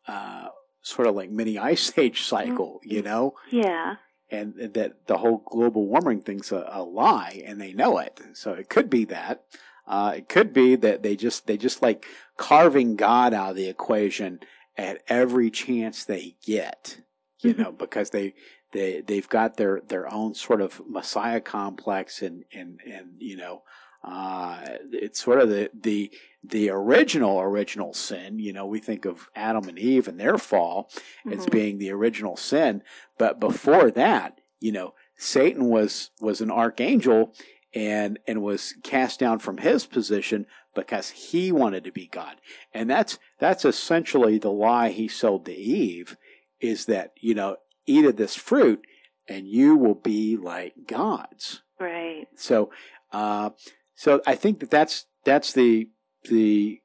[0.06, 0.48] uh,
[0.82, 3.34] sort of like mini ice age cycle, you know?
[3.50, 3.96] Yeah.
[4.30, 8.18] And that the whole global warming thing's a, a lie, and they know it.
[8.32, 9.44] So it could be that.
[9.86, 12.06] Uh, it could be that they just they just like
[12.38, 14.40] carving God out of the equation
[14.78, 17.02] at every chance they get,
[17.40, 18.32] you know, because they
[18.72, 23.62] they they've got their their own sort of messiah complex and and and you know
[24.02, 26.10] uh, it's sort of the the
[26.44, 30.90] the original original sin you know we think of adam and eve and their fall
[31.24, 31.38] mm-hmm.
[31.38, 32.82] as being the original sin
[33.18, 37.32] but before that you know satan was was an archangel
[37.74, 42.36] and and was cast down from his position because he wanted to be god
[42.74, 46.16] and that's that's essentially the lie he sold to eve
[46.60, 48.84] is that you know eat of this fruit
[49.28, 51.62] and you will be like gods.
[51.78, 52.26] Right.
[52.36, 52.70] So,
[53.12, 53.50] uh,
[53.94, 55.88] so I think that that's, that's the,
[56.24, 56.80] the,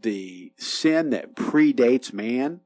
[0.00, 2.60] the sin that predates man.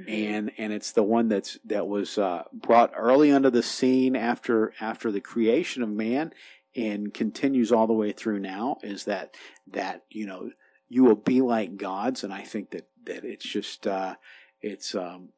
[0.00, 0.10] Mm-hmm.
[0.10, 4.72] And, and it's the one that's, that was, uh, brought early onto the scene after,
[4.80, 6.32] after the creation of man
[6.76, 9.34] and continues all the way through now is that,
[9.72, 10.50] that, you know,
[10.88, 12.22] you will be like gods.
[12.22, 14.14] And I think that, that it's just, uh,
[14.60, 15.30] it's, um,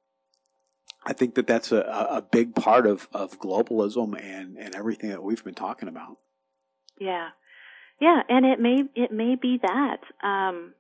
[1.07, 5.23] I think that that's a, a big part of, of globalism and, and everything that
[5.23, 6.19] we've been talking about.
[6.99, 7.31] Yeah.
[8.01, 9.99] Yeah, and it may it may be that.
[10.27, 10.75] Um,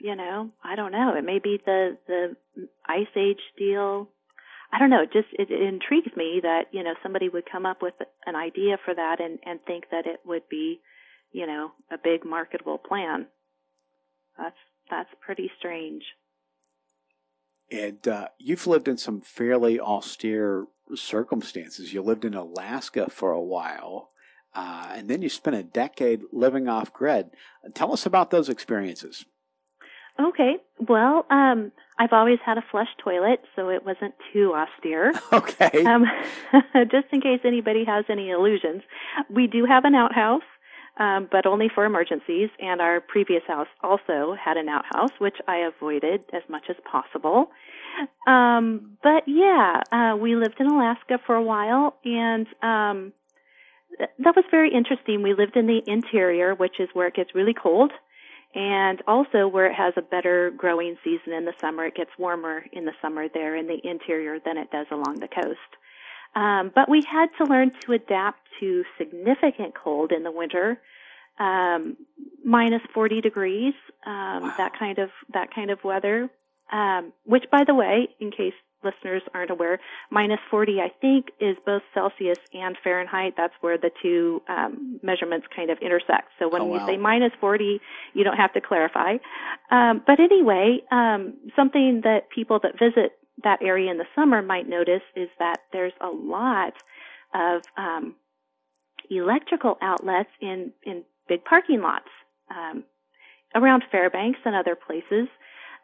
[0.00, 1.14] you know, I don't know.
[1.16, 2.36] It may be the the
[2.86, 4.08] ice age deal.
[4.72, 5.02] I don't know.
[5.02, 7.94] It just it, it intrigues me that you know somebody would come up with
[8.26, 10.80] an idea for that and and think that it would be,
[11.32, 13.26] you know, a big marketable plan.
[14.36, 14.56] That's
[14.90, 16.02] that's pretty strange.
[17.70, 21.92] And uh, you've lived in some fairly austere circumstances.
[21.92, 24.10] You lived in Alaska for a while,
[24.54, 27.30] uh, and then you spent a decade living off grid.
[27.74, 29.24] Tell us about those experiences.
[30.18, 30.56] Okay.
[30.78, 35.12] Well, um, I've always had a flush toilet, so it wasn't too austere.
[35.32, 35.84] Okay.
[35.84, 36.04] Um,
[36.90, 38.82] just in case anybody has any illusions,
[39.28, 40.42] we do have an outhouse,
[40.98, 42.50] um, but only for emergencies.
[42.58, 47.50] And our previous house also had an outhouse, which I avoided as much as possible.
[48.26, 53.12] Um, but yeah, uh, we lived in Alaska for a while, and um,
[54.18, 55.22] that was very interesting.
[55.22, 57.92] We lived in the interior, which is where it gets really cold
[58.54, 61.86] and also where it has a better growing season in the summer.
[61.86, 65.28] It gets warmer in the summer there in the interior than it does along the
[65.28, 65.58] coast.
[66.34, 70.80] Um, but we had to learn to adapt to significant cold in the winter,
[71.38, 71.96] um,
[72.44, 73.74] minus 40 degrees,
[74.06, 74.54] um, Wow.
[74.58, 76.30] that kind of that kind of weather.
[76.72, 79.78] Um, which, by the way, in case listeners aren't aware,
[80.10, 83.34] minus 40, I think, is both Celsius and Fahrenheit.
[83.36, 86.28] That's where the two um, measurements kind of intersect.
[86.38, 86.86] So when Oh, wow.
[86.86, 87.80] say minus 40,
[88.14, 89.16] you don't have to clarify.
[89.70, 93.12] Um, but anyway, um, something that people that visit
[93.44, 96.74] that area in the summer might notice is that there's a lot
[97.34, 98.14] of um,
[99.10, 102.08] electrical outlets in, in big parking lots
[102.50, 102.84] um,
[103.54, 105.28] around Fairbanks and other places.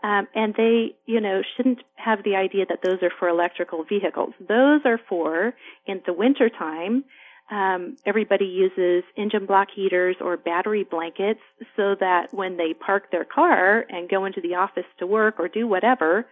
[0.03, 4.35] Um, and they, you know, shouldn't have the idea that those are for electrical vehicles.
[4.41, 5.55] Those are for,
[5.87, 7.05] in the wintertime,
[7.51, 11.41] um, everybody uses engine block heaters or battery blankets
[11.77, 15.47] so that when they park their car and go into the office to work or
[15.49, 16.27] do whatever,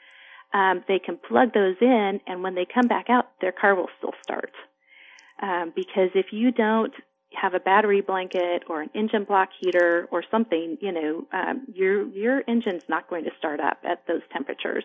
[0.53, 3.89] um, they can plug those in, and when they come back out, their car will
[3.99, 4.53] still start.
[5.43, 6.93] Um, because if you don't
[7.41, 12.07] have a battery blanket or an engine block heater or something, you know, um, your
[12.09, 14.85] your engine's not going to start up at those temperatures.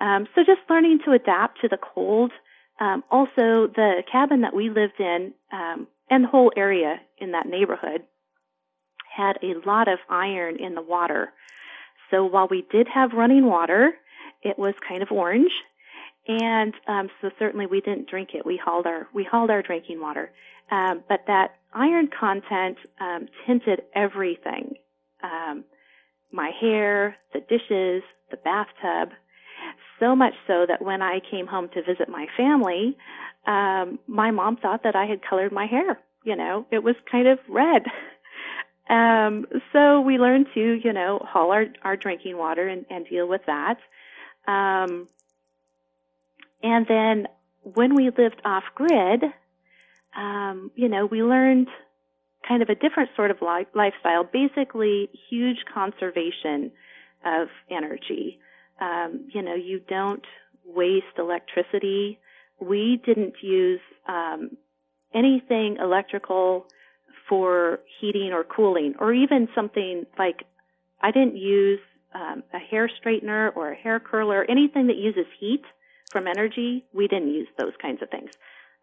[0.00, 2.32] Um, so just learning to adapt to the cold.
[2.80, 7.46] Um, also, the cabin that we lived in um, and the whole area in that
[7.46, 8.02] neighborhood
[9.14, 11.32] had a lot of iron in the water.
[12.10, 13.92] So while we did have running water,
[14.42, 15.50] it was kind of orange,
[16.28, 18.44] and um, so certainly we didn't drink it.
[18.44, 20.30] We hauled our we hauled our drinking water,
[20.70, 24.74] um, but that iron content um, tinted everything.
[25.22, 25.64] Um,
[26.30, 29.14] my hair, the dishes, the bathtub,
[29.98, 32.96] so much so that when I came home to visit my family,
[33.46, 35.98] um, my mom thought that I had colored my hair.
[36.24, 37.84] You know, it was kind of red.
[38.90, 43.28] Um, so we learned to, you know, haul our, our drinking water and, and deal
[43.28, 43.76] with that.
[44.50, 45.08] Um,
[46.62, 47.28] and then
[47.62, 49.24] when we lived off grid,
[50.16, 51.68] um, you know, we learned
[52.46, 56.72] kind of a different sort of li- lifestyle, basically huge conservation
[57.24, 58.38] of energy.
[58.80, 60.24] Um, you know, you don't
[60.64, 62.18] waste electricity.
[62.60, 64.56] We didn't use um,
[65.14, 66.66] anything electrical
[67.28, 70.44] for heating or cooling, or even something like
[71.02, 71.80] I didn't use
[72.14, 75.62] um, a hair straightener or a hair curler, anything that uses heat
[76.10, 76.84] from energy.
[76.92, 78.30] We didn't use those kinds of things.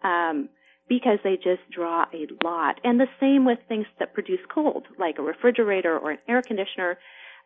[0.04, 0.50] Um,
[0.88, 2.80] because they just draw a lot.
[2.84, 7.00] And the same with things that produce cold, like a refrigerator or an air conditioner.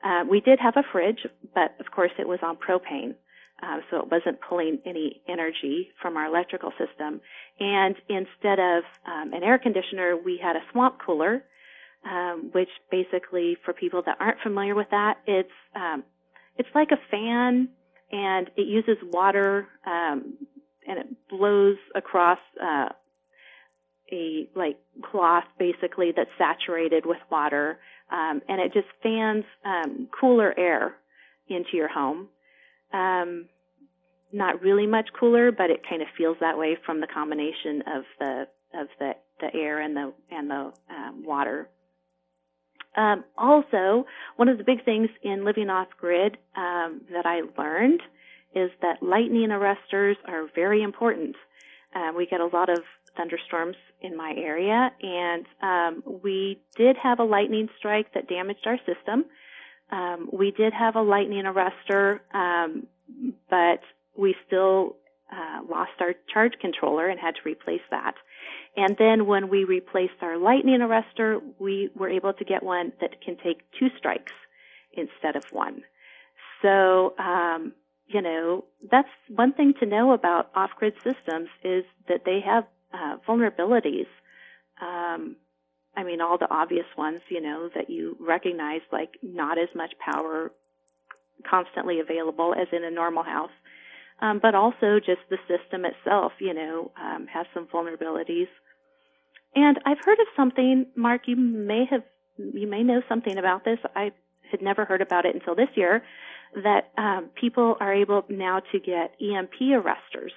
[0.03, 3.15] Uh, we did have a fridge, but of course it was on propane.
[3.61, 7.19] Uh, so it wasn't pulling any energy from our electrical system.
[7.59, 11.43] And instead of um, an air conditioner, we had a swamp cooler,
[12.09, 16.03] um, which basically, for people that aren't familiar with that, it's um,
[16.57, 17.67] it's like a fan,
[18.11, 20.35] and it uses water, um,
[20.87, 22.89] and it blows across uh,
[24.11, 24.79] a like
[25.11, 27.79] cloth basically that's saturated with water,
[28.11, 30.95] um, and it just fans um, cooler air
[31.47, 32.27] into your home.
[32.93, 33.45] Um,
[34.31, 38.03] not really much cooler, but it kind of feels that way from the combination of
[38.19, 41.69] the of the the air and the and the um, water.
[42.99, 48.01] Um, also, one of the big things in living off grid um, that I learned
[48.53, 51.37] is that lightning arresters are very important.
[51.95, 52.79] Uh, we get a lot of
[53.15, 58.77] thunderstorms in my area, and um, we did have a lightning strike that damaged our
[58.79, 59.23] system.
[59.91, 62.85] Um, we did have a lightning arrestor, um,
[63.49, 63.79] but
[64.17, 64.97] we still
[65.31, 68.15] uh, lost our charge controller and had to replace that.
[68.77, 73.21] And then when we replaced our lightning arrestor, we were able to get one that
[73.21, 74.31] can take two strikes
[74.93, 75.83] instead of one.
[76.61, 77.73] So, um,
[78.07, 83.17] you know, that's one thing to know about off-grid systems is that they have uh,
[83.27, 84.07] vulnerabilities.
[84.81, 85.35] Um,
[85.95, 89.93] I mean, all the obvious ones, you know, that you recognize, like not as much
[89.99, 90.51] power
[91.49, 93.51] constantly available as in a normal house.
[94.21, 98.49] Um, but also just the system itself, you know, um, has some vulnerabilities.
[99.55, 102.03] And I've heard of something, Mark, you may have,
[102.37, 103.79] you may know something about this.
[103.95, 104.11] I
[104.51, 106.03] had never heard about it until this year,
[106.63, 110.33] that um, people are able now to get EMP arresters,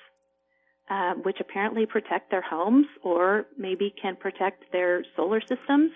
[0.91, 5.91] um, which apparently protect their homes or maybe can protect their solar systems.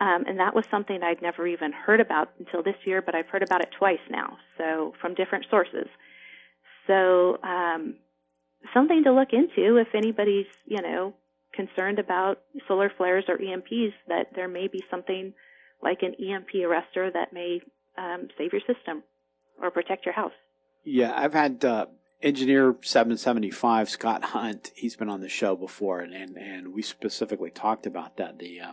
[0.00, 3.26] Um, and that was something I'd never even heard about until this year, but I've
[3.26, 5.86] heard about it twice now, so from different sources.
[6.90, 7.94] So um,
[8.74, 11.14] something to look into if anybody's, you know,
[11.54, 15.32] concerned about solar flares or EMPs, that there may be something
[15.82, 17.60] like an EMP arrestor that may
[17.96, 19.04] um, save your system
[19.62, 20.32] or protect your house.
[20.84, 21.86] Yeah, I've had uh,
[22.22, 24.72] engineer 775 Scott Hunt.
[24.74, 28.38] He's been on the show before, and and, and we specifically talked about that.
[28.38, 28.72] The uh,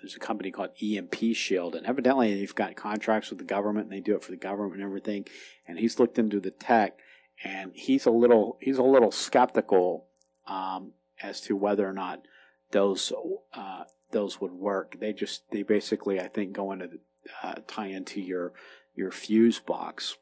[0.00, 3.92] there's a company called EMP Shield, and evidently they've got contracts with the government, and
[3.92, 5.26] they do it for the government and everything.
[5.66, 6.98] And he's looked into the tech,
[7.42, 10.06] and he's a little he's a little skeptical
[10.46, 12.22] um, as to whether or not
[12.70, 13.12] those
[13.52, 14.98] uh, those would work.
[15.00, 16.98] They just they basically I think go into
[17.42, 18.52] uh, tie into your
[18.94, 20.16] your fuse box.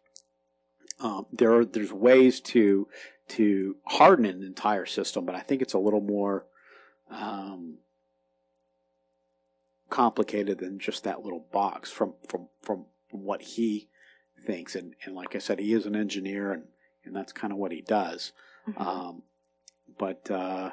[1.00, 2.88] Um, there are there's ways to
[3.28, 6.46] to harden an entire system, but I think it's a little more
[7.10, 7.78] um,
[9.90, 13.88] complicated than just that little box from from from, what he
[14.46, 14.74] thinks.
[14.74, 16.64] And and like I said, he is an engineer, and
[17.04, 18.32] and that's kind of what he does.
[18.68, 18.82] Mm-hmm.
[18.82, 19.22] Um,
[19.98, 20.70] but uh,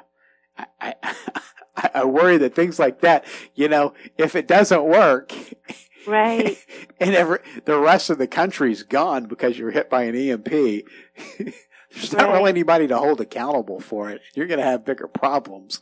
[0.58, 3.24] I, I I worry that things like that,
[3.54, 5.32] you know, if it doesn't work,
[6.06, 6.58] right,
[7.00, 10.84] and every, the rest of the country's gone because you're hit by an EMP.
[11.92, 12.38] There's not right.
[12.38, 14.20] really anybody to hold accountable for it.
[14.34, 15.80] You're going to have bigger problems.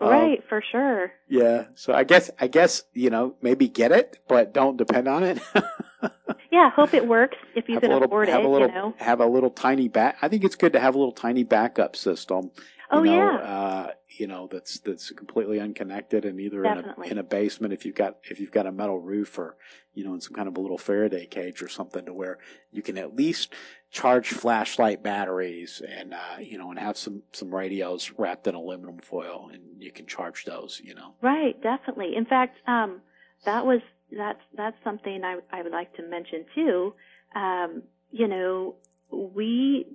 [0.00, 1.12] Um, right, um, for sure.
[1.28, 1.66] Yeah.
[1.74, 5.40] So I guess I guess you know maybe get it, but don't depend on it.
[6.52, 8.46] yeah, hope it works if you have can little, afford have it.
[8.46, 10.16] A little, you know, have a little tiny back.
[10.22, 12.52] I think it's good to have a little tiny backup system.
[12.90, 13.36] Oh know, yeah.
[13.36, 17.84] Uh, you know that's that's completely unconnected and either in a, in a basement if
[17.84, 19.56] you've got if you've got a metal roof or
[19.94, 22.38] you know in some kind of a little Faraday cage or something to where
[22.72, 23.52] you can at least
[23.90, 28.98] charge flashlight batteries and uh, you know and have some some radios wrapped in aluminum
[28.98, 31.14] foil and you can charge those you know.
[31.22, 32.14] Right definitely.
[32.16, 33.00] In fact um,
[33.44, 33.80] that was
[34.16, 36.94] that's that's something I, I would like to mention too.
[37.34, 38.74] Um, you know
[39.10, 39.86] we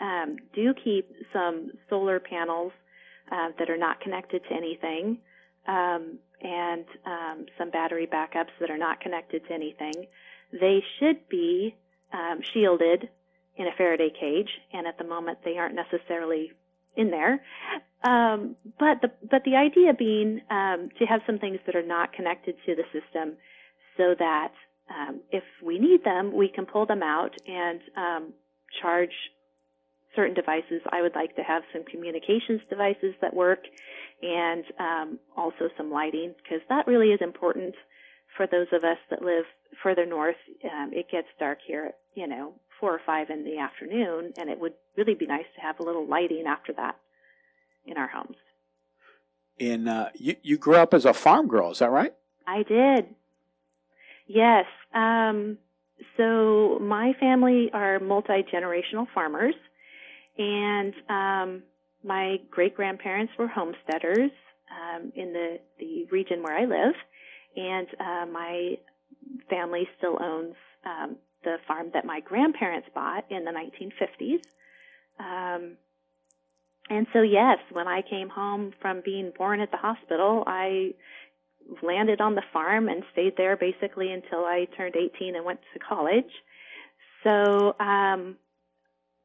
[0.00, 2.72] um, do keep some solar panels
[3.30, 5.18] uh, that are not connected to anything,
[5.66, 10.06] um, and um, some battery backups that are not connected to anything.
[10.52, 11.74] They should be
[12.14, 13.08] um, shielded
[13.56, 16.52] in a Faraday cage, and at the moment they aren't necessarily
[16.96, 17.42] in there.
[18.02, 22.12] Um, but the but the idea being um, to have some things that are not
[22.12, 23.36] connected to the system,
[23.96, 24.52] so that
[24.90, 28.32] um, if we need them, we can pull them out and um,
[28.80, 29.12] charge
[30.14, 30.80] certain devices.
[30.92, 33.60] I would like to have some communications devices that work
[34.22, 37.74] and um, also some lighting because that really is important
[38.36, 39.44] for those of us that live
[39.82, 40.36] further north.
[40.64, 44.58] Um, it gets dark here you know, four or five in the afternoon, and it
[44.58, 46.96] would really be nice to have a little lighting after that
[47.86, 48.36] in our homes.
[49.60, 52.14] And uh, you, you grew up as a farm girl, is that right?
[52.46, 53.06] I did.
[54.26, 54.66] Yes.
[54.92, 55.58] Um,
[56.16, 59.54] so my family are multi generational farmers.
[60.36, 61.62] And um,
[62.02, 64.30] my great grandparents were homesteaders
[64.70, 66.94] um, in the, the region where I live,
[67.56, 68.74] and uh, my
[69.48, 70.54] family still owns
[70.84, 74.40] um, the farm that my grandparents bought in the 1950s.
[75.20, 75.76] Um,
[76.90, 80.94] and so, yes, when I came home from being born at the hospital, I
[81.82, 85.78] landed on the farm and stayed there basically until I turned 18 and went to
[85.78, 86.30] college.
[87.22, 88.36] So, um,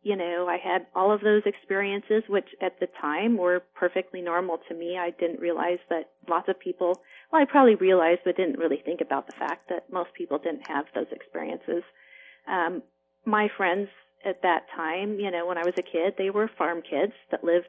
[0.01, 4.59] you know, I had all of those experiences, which at the time were perfectly normal
[4.70, 4.97] to me.
[4.97, 7.01] I didn't realize that lots of people,
[7.32, 10.67] well, I probably realized, but didn't really think about the fact that most people didn't
[10.70, 11.84] have those experiences.
[12.50, 12.84] Um,
[13.26, 13.89] my friends
[14.26, 17.43] at that time, you know, when I was a kid, they were farm kids that
[17.43, 17.68] lived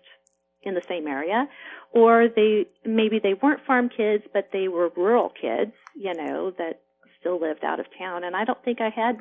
[0.63, 1.49] in the same area,
[1.93, 6.81] or they, maybe they weren't farm kids, but they were rural kids, you know, that
[7.19, 8.25] still lived out of town.
[8.25, 9.21] And I don't think I had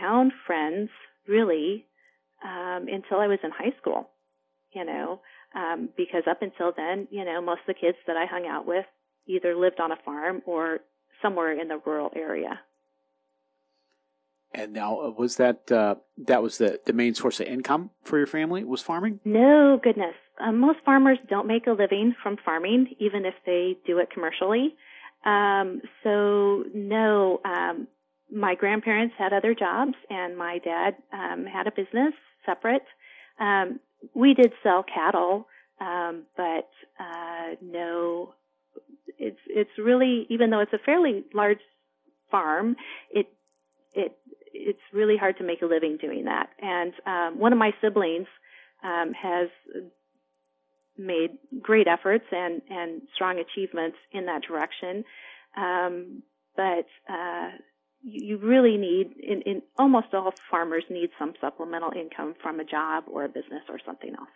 [0.00, 0.90] town friends
[1.28, 1.86] really
[2.44, 4.10] um, until I was in high school,
[4.72, 5.20] you know,
[5.54, 8.66] um, because up until then, you know, most of the kids that I hung out
[8.66, 8.86] with
[9.26, 10.80] either lived on a farm or
[11.20, 12.60] somewhere in the rural area.
[14.54, 18.18] And now, uh, was that uh, that was the the main source of income for
[18.18, 18.64] your family?
[18.64, 19.20] Was farming?
[19.24, 20.14] No, goodness.
[20.38, 24.74] Um, most farmers don't make a living from farming, even if they do it commercially.
[25.24, 27.86] Um, so no, um,
[28.30, 32.84] my grandparents had other jobs, and my dad um, had a business separate.
[33.38, 33.80] Um,
[34.14, 35.46] we did sell cattle,
[35.80, 38.34] um, but uh, no,
[39.18, 41.60] it's it's really even though it's a fairly large
[42.30, 42.76] farm,
[43.10, 43.28] it
[43.94, 44.16] it
[44.52, 46.50] it's really hard to make a living doing that.
[46.60, 48.26] And um, one of my siblings
[48.82, 49.48] um, has
[50.98, 55.04] made great efforts and and strong achievements in that direction.
[55.56, 56.22] Um,
[56.56, 57.50] but uh,
[58.02, 63.04] you really need, in, in almost all farmers need some supplemental income from a job
[63.06, 64.28] or a business or something else.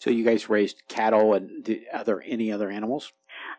[0.00, 1.66] So you guys raised cattle and
[2.04, 3.12] there any other animals?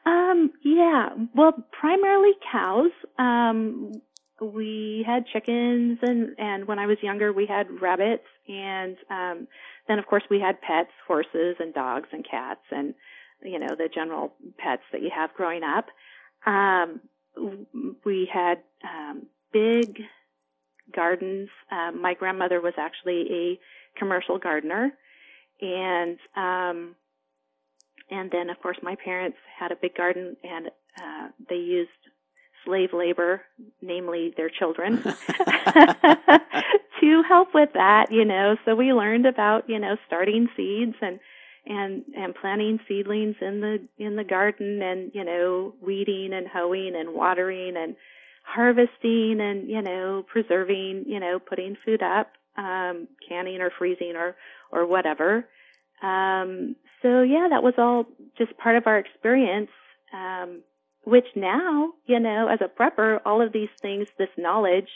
[0.06, 2.92] Um, yeah, well, primarily cows.
[3.18, 4.02] Um,
[4.42, 9.48] we had chickens and, and when I was younger we had rabbits and, um,
[9.88, 12.94] then of course we had pets, horses and dogs and cats and,
[13.44, 15.86] you know, the general pets that you have growing up.
[16.46, 17.02] Um,
[18.06, 20.00] we had, um, big
[20.96, 21.50] gardens.
[21.72, 23.60] Um, my grandmother was actually a
[24.00, 24.94] commercial gardener
[25.62, 26.96] and um,
[28.10, 30.68] and then of course my parents had a big garden and
[31.02, 31.90] uh, they used
[32.66, 33.42] slave labor,
[33.82, 35.04] namely their children,
[37.02, 38.12] to help with that.
[38.12, 41.20] You know, so we learned about you know starting seeds and
[41.66, 46.96] and and planting seedlings in the in the garden and you know weeding and hoeing
[46.96, 47.96] and watering and
[48.44, 54.36] harvesting and you know preserving you know putting food up um canning or freezing or
[54.72, 55.46] or whatever.
[56.02, 58.06] Um, so yeah, that was all
[58.38, 59.70] just part of our experience.
[60.14, 60.62] Um,
[61.10, 64.90] which now, you know, as a prepper, all of these things, this knowledge,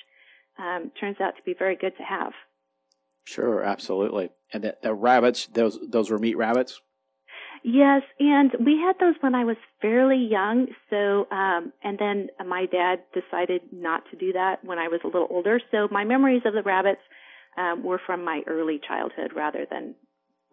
[0.57, 2.33] um, turns out to be very good to have.
[3.25, 4.29] Sure, absolutely.
[4.51, 6.81] And the, the rabbits, those those were meat rabbits.
[7.63, 10.67] Yes, and we had those when I was fairly young.
[10.89, 15.07] So, um, and then my dad decided not to do that when I was a
[15.07, 15.61] little older.
[15.71, 16.99] So my memories of the rabbits
[17.57, 19.95] um, were from my early childhood rather than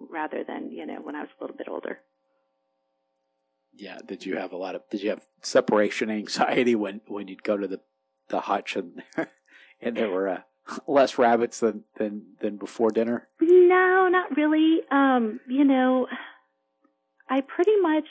[0.09, 1.99] rather than you know when I was a little bit older.
[3.75, 3.99] Yeah.
[4.05, 4.83] Did you have a lot of?
[4.91, 7.81] Did you have separation anxiety when when you'd go to the
[8.29, 9.03] the hutch and
[9.81, 10.41] and there were uh,
[10.87, 13.29] less rabbits than than than before dinner?
[13.41, 14.81] No, not really.
[14.91, 16.07] Um, you know,
[17.29, 18.07] I pretty much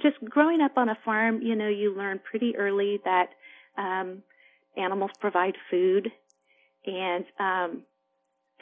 [0.00, 1.42] just growing up on a farm.
[1.42, 3.30] You know, you learn pretty early that
[3.76, 4.22] um,
[4.76, 6.10] animals provide food
[6.86, 7.82] and um,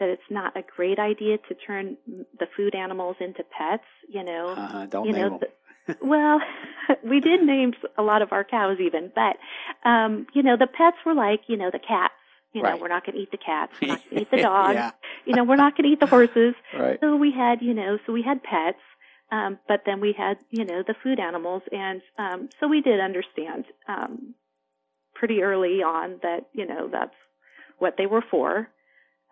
[0.01, 1.97] that it's not a great idea to turn
[2.39, 3.85] the food animals into pets.
[4.09, 5.39] You know, uh, don't you know.
[5.87, 6.41] The, well,
[7.05, 9.37] we did name a lot of our cows even, but
[9.89, 12.15] um, you know, the pets were like, you know, the cats.
[12.55, 12.81] You know, Right.
[12.81, 13.73] we're not going to eat the cats.
[13.81, 14.75] We're not going to eat the dogs.
[14.75, 14.91] yeah.
[15.27, 16.55] You know, we're not going to eat the horses.
[16.73, 16.99] Right.
[16.99, 18.79] So we had, you know, so we had pets,
[19.31, 23.01] um, but then we had, you know, the food animals, and um, so we did
[23.01, 24.35] understand um,
[25.15, 27.15] pretty early on that, you know, that's
[27.79, 28.69] what they were for.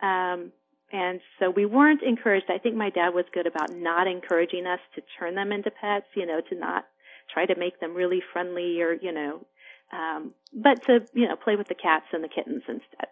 [0.03, 0.53] Um,
[0.93, 2.47] and so we weren't encouraged.
[2.49, 6.07] I think my dad was good about not encouraging us to turn them into pets,
[6.15, 6.87] you know, to not
[7.33, 9.45] try to make them really friendly or, you know,
[9.93, 13.09] um, but to, you know, play with the cats and the kittens instead.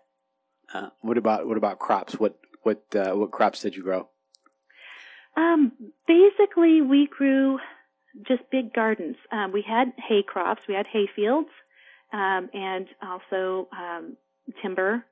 [0.72, 2.18] Uh, what about what about crops?
[2.18, 4.08] What what uh, what crops did you grow?
[5.36, 5.72] Um,
[6.06, 7.58] basically, we grew
[8.26, 9.16] just big gardens.
[9.32, 11.48] Um, we had hay crops, we had hay fields,
[12.12, 14.16] um, and also um,
[14.62, 15.04] timber,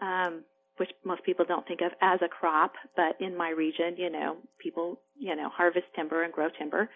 [0.00, 0.44] um,
[0.76, 4.36] which most people don't think of as a crop, but in my region, you know,
[4.58, 6.88] people, you know, harvest timber and grow timber.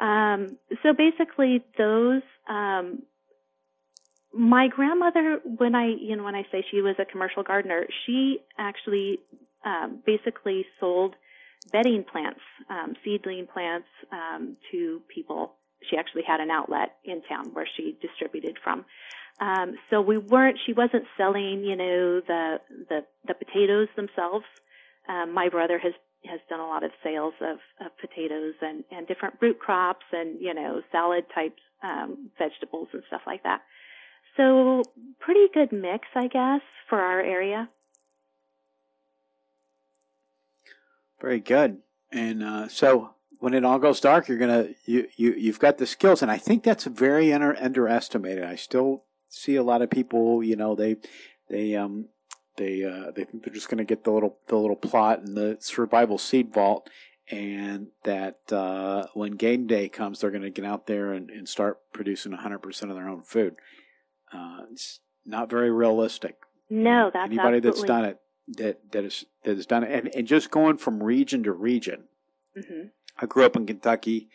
[0.00, 2.22] Um, so basically, those.
[2.48, 3.02] Um,
[4.32, 8.38] my grandmother, when I, you know, when I say she was a commercial gardener, she
[8.58, 9.18] actually
[9.64, 11.14] um, basically sold
[11.72, 12.40] bedding plants,
[12.70, 15.54] um, seedling plants um, to people.
[15.90, 18.84] She actually had an outlet in town where she distributed from.
[19.40, 20.58] Um, so we weren't.
[20.66, 24.44] She wasn't selling, you know, the the, the potatoes themselves.
[25.08, 25.92] Um, my brother has
[26.24, 30.40] has done a lot of sales of, of potatoes and and different root crops and
[30.40, 33.62] you know salad type um, vegetables and stuff like that.
[34.36, 34.82] So
[35.20, 37.68] pretty good mix, I guess, for our area.
[41.20, 41.78] Very good.
[42.12, 43.10] And uh, so
[43.40, 46.38] when it all goes dark, you're gonna you you you've got the skills, and I
[46.38, 48.44] think that's very under, underestimated.
[48.44, 50.96] I still see a lot of people, you know, they
[51.48, 52.06] they um
[52.56, 55.56] they uh, they think they're just gonna get the little the little plot and the
[55.60, 56.88] survival seed vault,
[57.30, 61.78] and that uh, when game day comes, they're gonna get out there and, and start
[61.92, 63.56] producing 100 percent of their own food.
[64.32, 66.36] Uh, it's not very realistic.
[66.70, 67.70] No, that's anybody absolutely.
[67.70, 68.20] that's done it
[68.56, 72.04] that that is that has done it, and, and just going from region to region.
[72.54, 72.88] hmm
[73.20, 74.28] I grew up in Kentucky.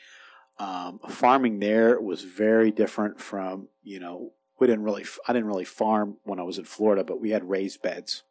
[0.59, 5.65] Um, farming there was very different from you know we didn't really I didn't really
[5.65, 8.23] farm when I was in Florida, but we had raised beds,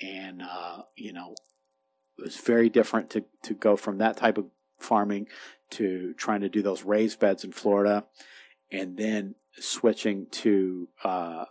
[0.00, 1.34] and uh, you know
[2.18, 4.46] it was very different to to go from that type of
[4.78, 5.28] farming
[5.70, 8.04] to trying to do those raised beds in Florida,
[8.70, 11.44] and then switching to uh,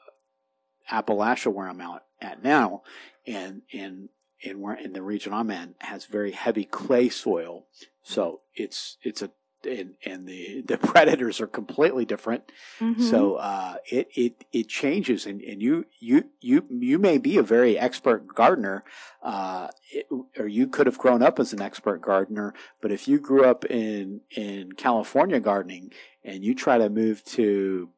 [0.91, 2.83] Appalachia, where I'm out at now,
[3.25, 4.09] and in
[4.41, 7.65] in where in the region I'm in has very heavy clay soil,
[8.03, 9.31] so it's it's a
[9.65, 12.51] and, and the the predators are completely different.
[12.79, 13.01] Mm-hmm.
[13.01, 17.43] So uh, it it it changes, and, and you you you you may be a
[17.43, 18.83] very expert gardener,
[19.21, 20.07] uh, it,
[20.37, 22.53] or you could have grown up as an expert gardener.
[22.81, 25.91] But if you grew up in in California gardening
[26.23, 27.89] and you try to move to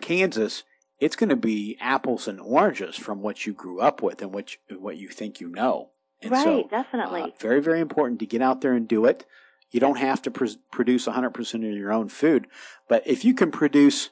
[0.00, 0.64] Kansas,
[0.98, 4.54] it's going to be apples and oranges from what you grew up with and what
[4.54, 5.90] you, what you think you know.
[6.22, 7.22] And right, so, definitely.
[7.22, 9.24] Uh, very, very important to get out there and do it.
[9.70, 12.46] You don't have to pr- produce 100% of your own food,
[12.88, 14.10] but if you can produce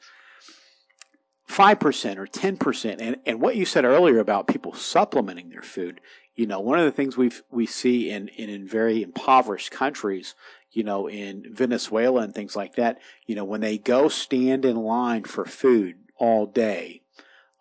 [1.49, 6.01] 5% or 10%, and, and what you said earlier about people supplementing their food,
[6.35, 10.37] you know, one of the things we we see in, in, in very impoverished countries,
[10.71, 14.77] you know, in Venezuela and things like that, you know, when they go stand in
[14.77, 17.03] line for food, all day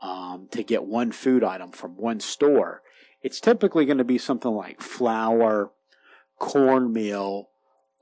[0.02, 2.82] um, to get one food item from one store,
[3.22, 5.72] it's typically going to be something like flour,
[6.40, 7.50] cornmeal,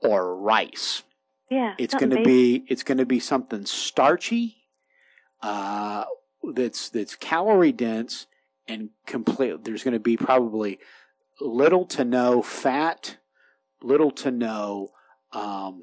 [0.00, 1.02] or rice.
[1.50, 4.56] Yeah, it's going to be it's going to be something starchy,
[5.42, 6.04] uh,
[6.54, 8.26] that's that's calorie dense
[8.68, 9.64] and complete.
[9.64, 10.78] There's going to be probably
[11.40, 13.18] little to no fat,
[13.82, 14.90] little to no
[15.32, 15.82] um,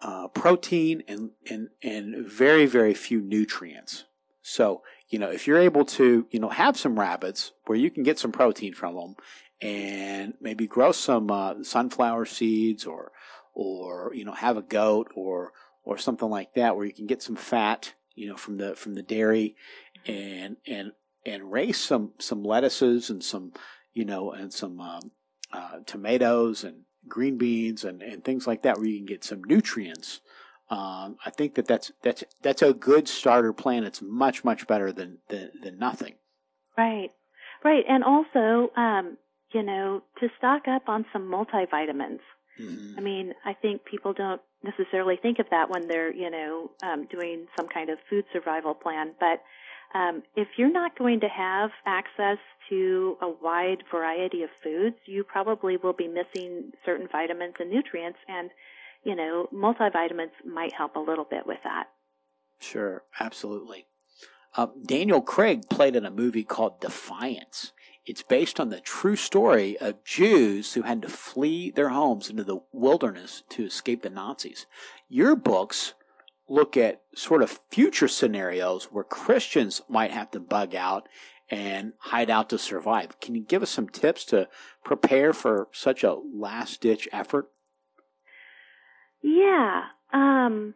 [0.00, 4.04] uh, protein and, and, and very, very few nutrients.
[4.42, 8.02] So, you know, if you're able to, you know, have some rabbits where you can
[8.02, 9.16] get some protein from them
[9.60, 13.12] and maybe grow some uh, sunflower seeds or,
[13.54, 15.52] or, you know, have a goat or,
[15.84, 18.94] or something like that where you can get some fat, you know, from the, from
[18.94, 19.56] the dairy
[20.06, 20.92] and, and,
[21.24, 23.52] and raise some, some lettuces and some,
[23.92, 25.10] you know, and some, um,
[25.52, 29.42] uh, tomatoes and, green beans and, and things like that where you can get some
[29.44, 30.20] nutrients.
[30.70, 33.84] Um, I think that that's that's that's a good starter plan.
[33.84, 36.14] It's much much better than than, than nothing.
[36.76, 37.10] Right,
[37.62, 39.18] right, and also um,
[39.54, 42.20] you know to stock up on some multivitamins.
[42.60, 42.98] Mm-hmm.
[42.98, 47.06] I mean, I think people don't necessarily think of that when they're you know um,
[47.10, 49.42] doing some kind of food survival plan, but
[49.98, 52.38] um, if you're not going to have access
[52.68, 58.18] to a wide variety of foods, you probably will be missing certain vitamins and nutrients,
[58.28, 58.50] and
[59.04, 61.84] you know, multivitamins might help a little bit with that.
[62.58, 63.86] Sure, absolutely.
[64.56, 67.72] Uh, Daniel Craig played in a movie called Defiance.
[68.06, 72.44] It's based on the true story of Jews who had to flee their homes into
[72.44, 74.66] the wilderness to escape the Nazis.
[75.08, 75.94] Your books
[76.48, 81.08] look at sort of future scenarios where Christians might have to bug out
[81.50, 83.18] and hide out to survive.
[83.20, 84.48] Can you give us some tips to
[84.84, 87.50] prepare for such a last ditch effort?
[89.22, 89.84] Yeah.
[90.12, 90.74] Um,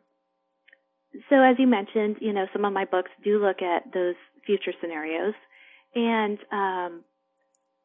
[1.29, 4.15] so as you mentioned, you know, some of my books do look at those
[4.47, 5.35] future scenarios.
[5.95, 7.05] And, um,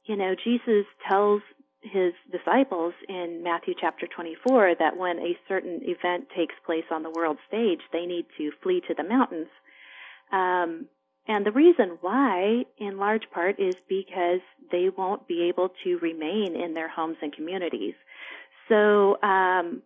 [0.05, 1.41] you know, Jesus tells
[1.81, 7.09] his disciples in Matthew chapter 24 that when a certain event takes place on the
[7.09, 9.47] world stage, they need to flee to the mountains.
[10.31, 10.87] Um,
[11.27, 14.41] and the reason why, in large part, is because
[14.71, 17.93] they won't be able to remain in their homes and communities.
[18.67, 19.81] So, um,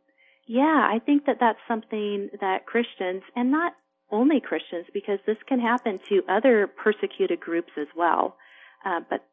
[0.48, 3.74] yeah, I think that that's something that Christians, and not
[4.12, 8.38] only Christians, because this can happen to other persecuted groups as well,
[8.86, 9.27] uh, but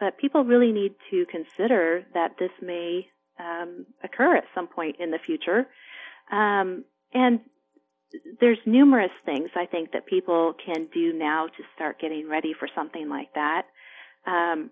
[0.00, 3.06] but people really need to consider that this may
[3.38, 5.66] um, occur at some point in the future.
[6.32, 7.40] Um, and
[8.40, 12.68] there's numerous things I think that people can do now to start getting ready for
[12.74, 13.66] something like that.
[14.26, 14.70] Um,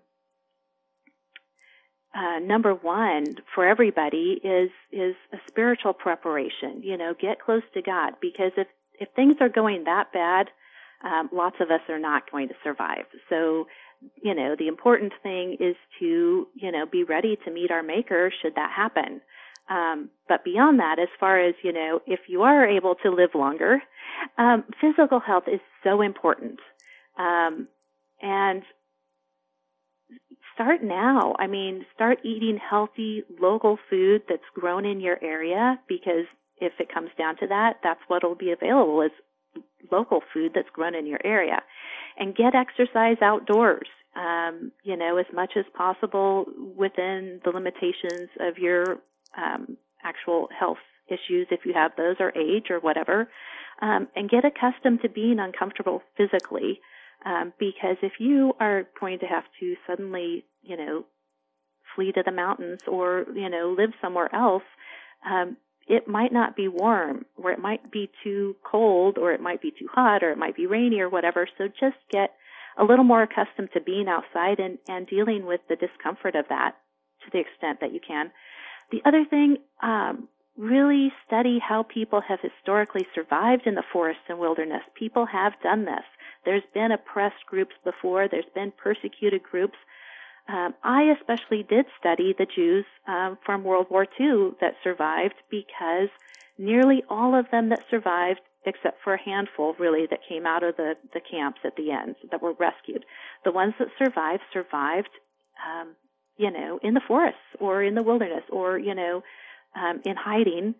[2.13, 6.81] uh, number one for everybody is is a spiritual preparation.
[6.81, 8.67] You know, get close to God because if
[8.99, 10.47] if things are going that bad,
[11.03, 13.05] um, lots of us are not going to survive.
[13.29, 13.67] So,
[14.21, 18.31] you know, the important thing is to you know be ready to meet our Maker
[18.41, 19.21] should that happen.
[19.69, 23.35] Um, but beyond that, as far as, you know, if you are able to live
[23.35, 23.81] longer,
[24.37, 26.59] um, physical health is so important.
[27.19, 27.67] Um,
[28.21, 28.63] and
[30.55, 31.35] start now.
[31.37, 36.25] I mean, start eating healthy local food that's grown in your area because
[36.57, 39.11] if it comes down to that, that's what will be available is
[39.91, 41.61] local food that's grown in your area.
[42.19, 43.87] And get exercise outdoors.
[44.15, 46.45] Um, you know, as much as possible
[46.75, 48.99] within the limitations of your
[49.37, 53.29] um, actual health issues if you have those or age or whatever,
[53.81, 56.81] um, and get accustomed to being uncomfortable physically.
[57.25, 61.05] Um, because if you are going to have to suddenly, you know,
[61.95, 64.63] flee to the mountains or, you know, live somewhere else,
[65.29, 65.57] um,
[65.89, 69.71] it might not be warm, or it might be too cold, or it might be
[69.71, 71.47] too hot, or it might be rainy, or whatever.
[71.57, 72.35] So just get
[72.77, 76.75] a little more accustomed to being outside and, and dealing with the discomfort of that
[77.25, 78.31] to the extent that you can.
[78.91, 80.29] The other thing, um,
[80.59, 84.81] really study how people have historically survived in the forest and wilderness.
[84.93, 86.03] People have done this.
[86.43, 88.27] There's been oppressed groups before.
[88.27, 89.77] There's been persecuted groups.
[90.49, 96.09] Um, I especially did study the Jews um, from World War II that survived because
[96.57, 100.75] nearly all of them that survived, except for a handful really that came out of
[100.75, 103.05] the, the camps at the end that were rescued,
[103.45, 105.11] the ones that survived survived,
[105.63, 105.95] um,
[106.37, 109.21] you know, in the forests or in the wilderness or, you know,
[109.75, 110.73] um, in hiding.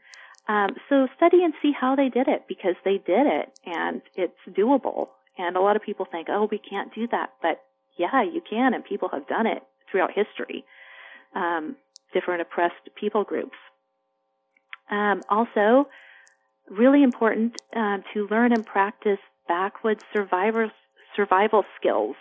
[0.48, 4.58] Um, so study and see how they did it because they did it and it's
[4.58, 5.10] doable.
[5.38, 7.34] And a lot of people think, oh, we can't do that.
[7.42, 7.62] But
[8.00, 10.66] yeah, you can, and people have done it throughout history.
[11.36, 11.76] Um,
[12.14, 13.58] different oppressed people groups.
[14.90, 15.88] Um, also,
[16.70, 22.16] really important um, to learn and practice backwoods survival skills.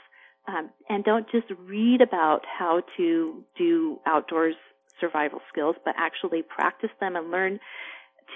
[0.46, 4.56] Um, and don't just read about how to do outdoors
[5.00, 7.60] survival skills, but actually practice them and learn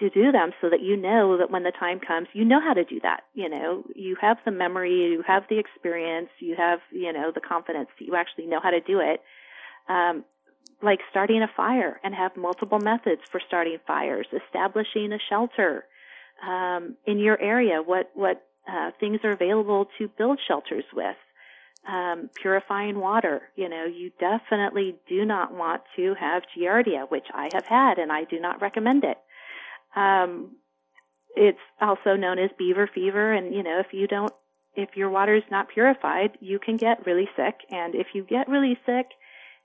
[0.01, 2.74] to do them so that you know that when the time comes, you know how
[2.74, 3.24] to do that.
[3.34, 7.40] You know, you have the memory, you have the experience, you have, you know, the
[7.40, 9.20] confidence that you actually know how to do it.
[9.88, 10.24] Um,
[10.82, 15.84] like starting a fire and have multiple methods for starting fires, establishing a shelter
[16.47, 21.16] um, in your area, what what uh, things are available to build shelters with,
[21.88, 23.43] um, purifying water.
[23.57, 28.11] You know, you definitely do not want to have giardia, which I have had, and
[28.11, 29.18] I do not recommend it.
[29.95, 30.57] Um,
[31.34, 34.32] it's also known as beaver fever, and you know, if you don't,
[34.74, 37.57] if your water is not purified, you can get really sick.
[37.70, 39.07] And if you get really sick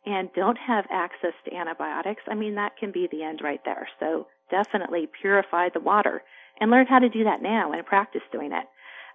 [0.05, 3.87] and don't have access to antibiotics, I mean, that can be the end right there.
[3.99, 6.23] So definitely purify the water
[6.59, 8.65] and learn how to do that now and practice doing it.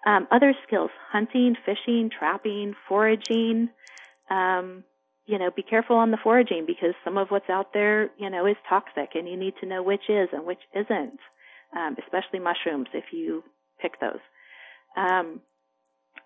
[0.07, 3.69] Um, other skills, hunting, fishing, trapping, foraging,
[4.31, 4.85] um,
[5.27, 8.47] you know, be careful on the foraging because some of what's out there, you know,
[8.47, 11.18] is toxic and you need to know which is and which isn't,
[11.77, 13.43] um, especially mushrooms if you
[13.81, 14.20] pick those.
[14.97, 15.41] Um,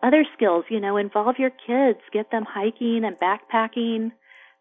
[0.03, 4.12] other skills, you know, involve your kids, get them hiking and backpacking,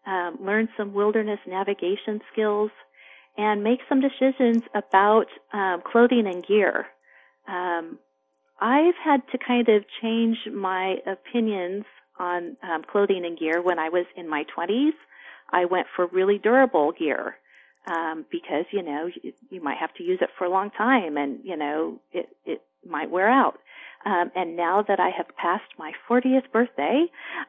[0.06, 2.70] um, learn some wilderness navigation skills,
[3.36, 6.86] and make some decisions about um, clothing and gear.
[7.48, 7.98] Um,
[8.60, 11.84] I've had to kind of change my opinions
[12.18, 14.92] on um, clothing and gear when I was in my 20s.
[15.50, 17.36] I went for really durable gear
[17.86, 21.16] um, because you know you, you might have to use it for a long time,
[21.16, 23.58] and you know it it might wear out.
[24.04, 27.06] Um, and now that I have passed my 40th birthday,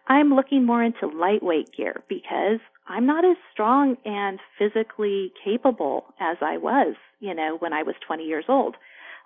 [0.07, 6.37] I'm looking more into lightweight gear because I'm not as strong and physically capable as
[6.41, 8.75] I was, you know, when I was 20 years old.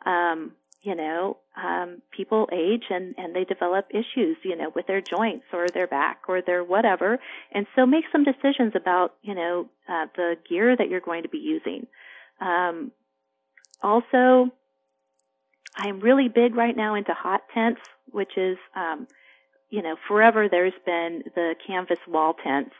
[0.06, 5.02] Um, you know, um, people age and, and they develop issues, you know, with their
[5.02, 7.20] joints or their back or their whatever.
[7.52, 11.30] And so make some decisions about, you know, uh, the gear that you're going to
[11.30, 11.86] be using.
[12.40, 12.92] Um,
[13.84, 14.52] also,
[15.76, 19.08] I'm really big right now into hot tents, which is, um,
[19.70, 22.74] you know, forever there's been the canvas wall tents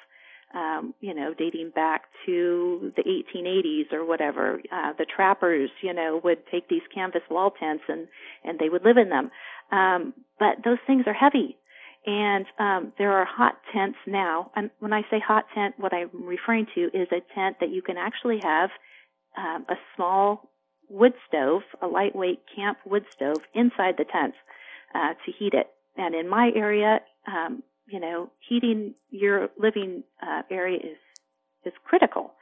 [0.54, 4.62] um, you know, dating back to the 1880s or whatever.
[4.72, 8.08] Uh, the trappers, you know, would take these canvas wall tents and,
[8.44, 9.32] and they would live in them.
[9.72, 11.58] Um, but those things are heavy.
[12.06, 14.52] And um, there are hot tents now.
[14.56, 17.82] And when I say hot tent, what I'm referring to is a tent that you
[17.82, 18.72] can actually have
[19.38, 20.50] um, a small
[20.90, 24.34] wood stove, a lightweight camp wood stove inside the tent
[24.94, 25.68] uh, to heat it.
[25.96, 30.98] And in my area, um, you know, heating your living uh, area is
[31.66, 32.34] is critical.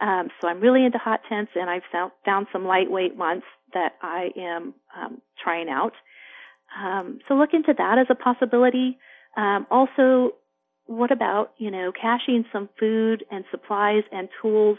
[0.00, 3.42] Um, so I'm really into hot tents, and I've found, some lightweight ones
[3.74, 5.92] that I am um, trying out.
[6.82, 8.98] Um, so look into that as a possibility.
[9.36, 10.32] Um, also,
[10.86, 14.78] what about you know caching some food and supplies and tools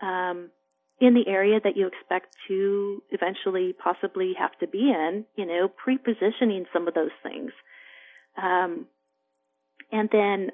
[0.00, 0.50] um,
[1.00, 5.24] in the area that you expect to eventually possibly have to be in?
[5.36, 7.52] You know, pre-positioning some of those things.
[9.92, 10.50] And then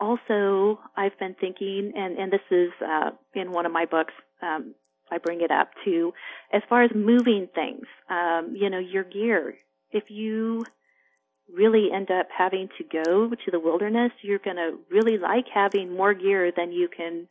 [0.00, 4.74] also, I've been thinking, and, and this is uh, in one of my books, um,
[5.10, 6.12] I bring it up too,
[6.52, 9.54] as far as moving things, um, you know, your gear.
[9.90, 10.64] If you
[11.54, 15.94] really end up having to go to the wilderness, you're going to really like having
[15.94, 17.28] more gear than you can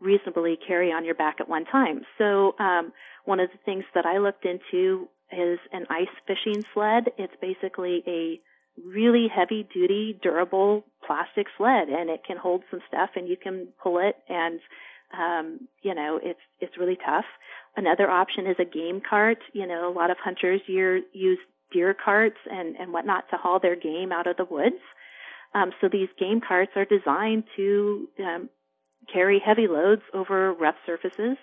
[0.00, 2.02] reasonably carry on your back at one time.
[2.18, 2.92] So, um,
[3.24, 7.04] one of the things that I looked into is an ice fishing sled.
[7.16, 8.38] It's basically a
[8.82, 13.68] really heavy duty, durable plastic sled and it can hold some stuff and you can
[13.82, 14.60] pull it and
[15.18, 17.26] um, you know, it's it's really tough.
[17.76, 19.38] Another option is a game cart.
[19.52, 21.38] You know, a lot of hunters use
[21.72, 24.80] deer carts and and whatnot to haul their game out of the woods.
[25.54, 28.48] Um, so these game carts are designed to um,
[29.12, 31.36] carry heavy loads over rough surfaces,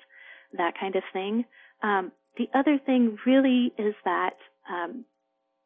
[0.57, 1.45] that kind of thing.
[1.81, 4.35] Um, the other thing really is that
[4.69, 5.05] um,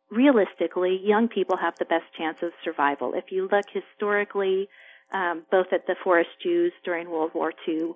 [0.09, 3.13] realistically, young people have the best chance of survival.
[3.13, 4.69] If you look historically,
[5.13, 7.91] um, both at the Forest Jews during World War II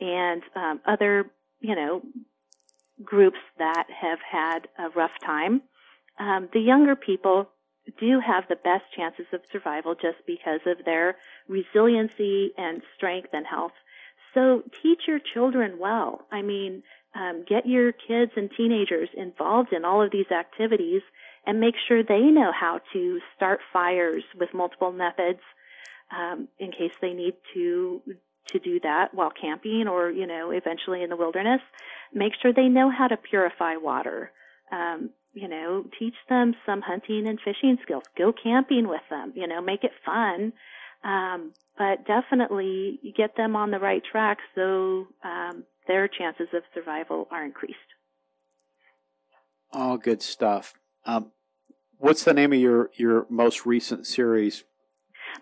[0.00, 2.02] and um, other, you know,
[3.04, 5.62] groups that have had a rough time,
[6.18, 7.48] um, the younger people
[7.98, 11.16] do have the best chances of survival just because of their
[11.48, 13.72] resiliency and strength and health.
[14.34, 16.26] So teach your children well.
[16.30, 16.82] I mean,
[17.14, 21.02] um, get your kids and teenagers involved in all of these activities
[21.46, 25.40] and make sure they know how to start fires with multiple methods
[26.16, 28.02] um, in case they need to
[28.48, 31.60] to do that while camping or you know eventually in the wilderness.
[32.12, 34.30] Make sure they know how to purify water.
[34.70, 38.02] Um, you know, teach them some hunting and fishing skills.
[38.18, 39.32] Go camping with them.
[39.34, 40.52] You know, make it fun.
[41.04, 47.26] Um, but definitely get them on the right track so um, their chances of survival
[47.30, 47.78] are increased.
[49.72, 50.74] All good stuff.
[51.04, 51.32] Um,
[51.98, 54.64] what's the name of your, your most recent series?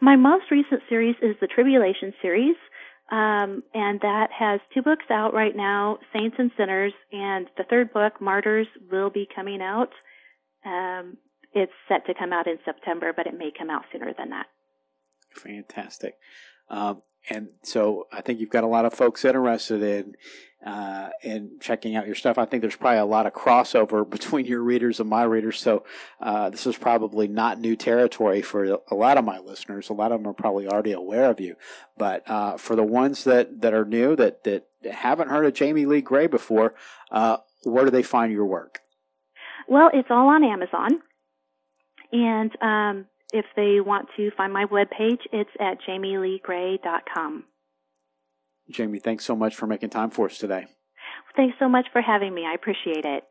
[0.00, 2.56] My most recent series is the Tribulation series,
[3.11, 7.92] um, and that has two books out right now, Saints and Sinners, and the third
[7.92, 9.90] book, Martyrs, will be coming out.
[10.64, 11.16] Um,
[11.52, 14.46] it's set to come out in September, but it may come out sooner than that.
[15.34, 16.14] Fantastic.
[16.68, 20.14] Um, and so I think you've got a lot of folks interested in
[20.64, 22.36] uh, in checking out your stuff.
[22.36, 25.58] I think there's probably a lot of crossover between your readers and my readers.
[25.58, 25.84] So
[26.20, 29.88] uh, this is probably not new territory for a lot of my listeners.
[29.88, 31.56] A lot of them are probably already aware of you,
[31.96, 35.86] but uh, for the ones that that are new that that haven't heard of Jamie
[35.86, 36.74] Lee Grey before,
[37.10, 38.80] uh, where do they find your work?
[39.68, 41.00] Well, it's all on Amazon,
[42.12, 47.45] and um, if they want to find my webpage, it's at jamieleegrey.com.
[48.70, 50.66] Jamie, thanks so much for making time for us today.
[51.37, 52.45] Thanks so much for having me.
[52.47, 53.24] I appreciate it.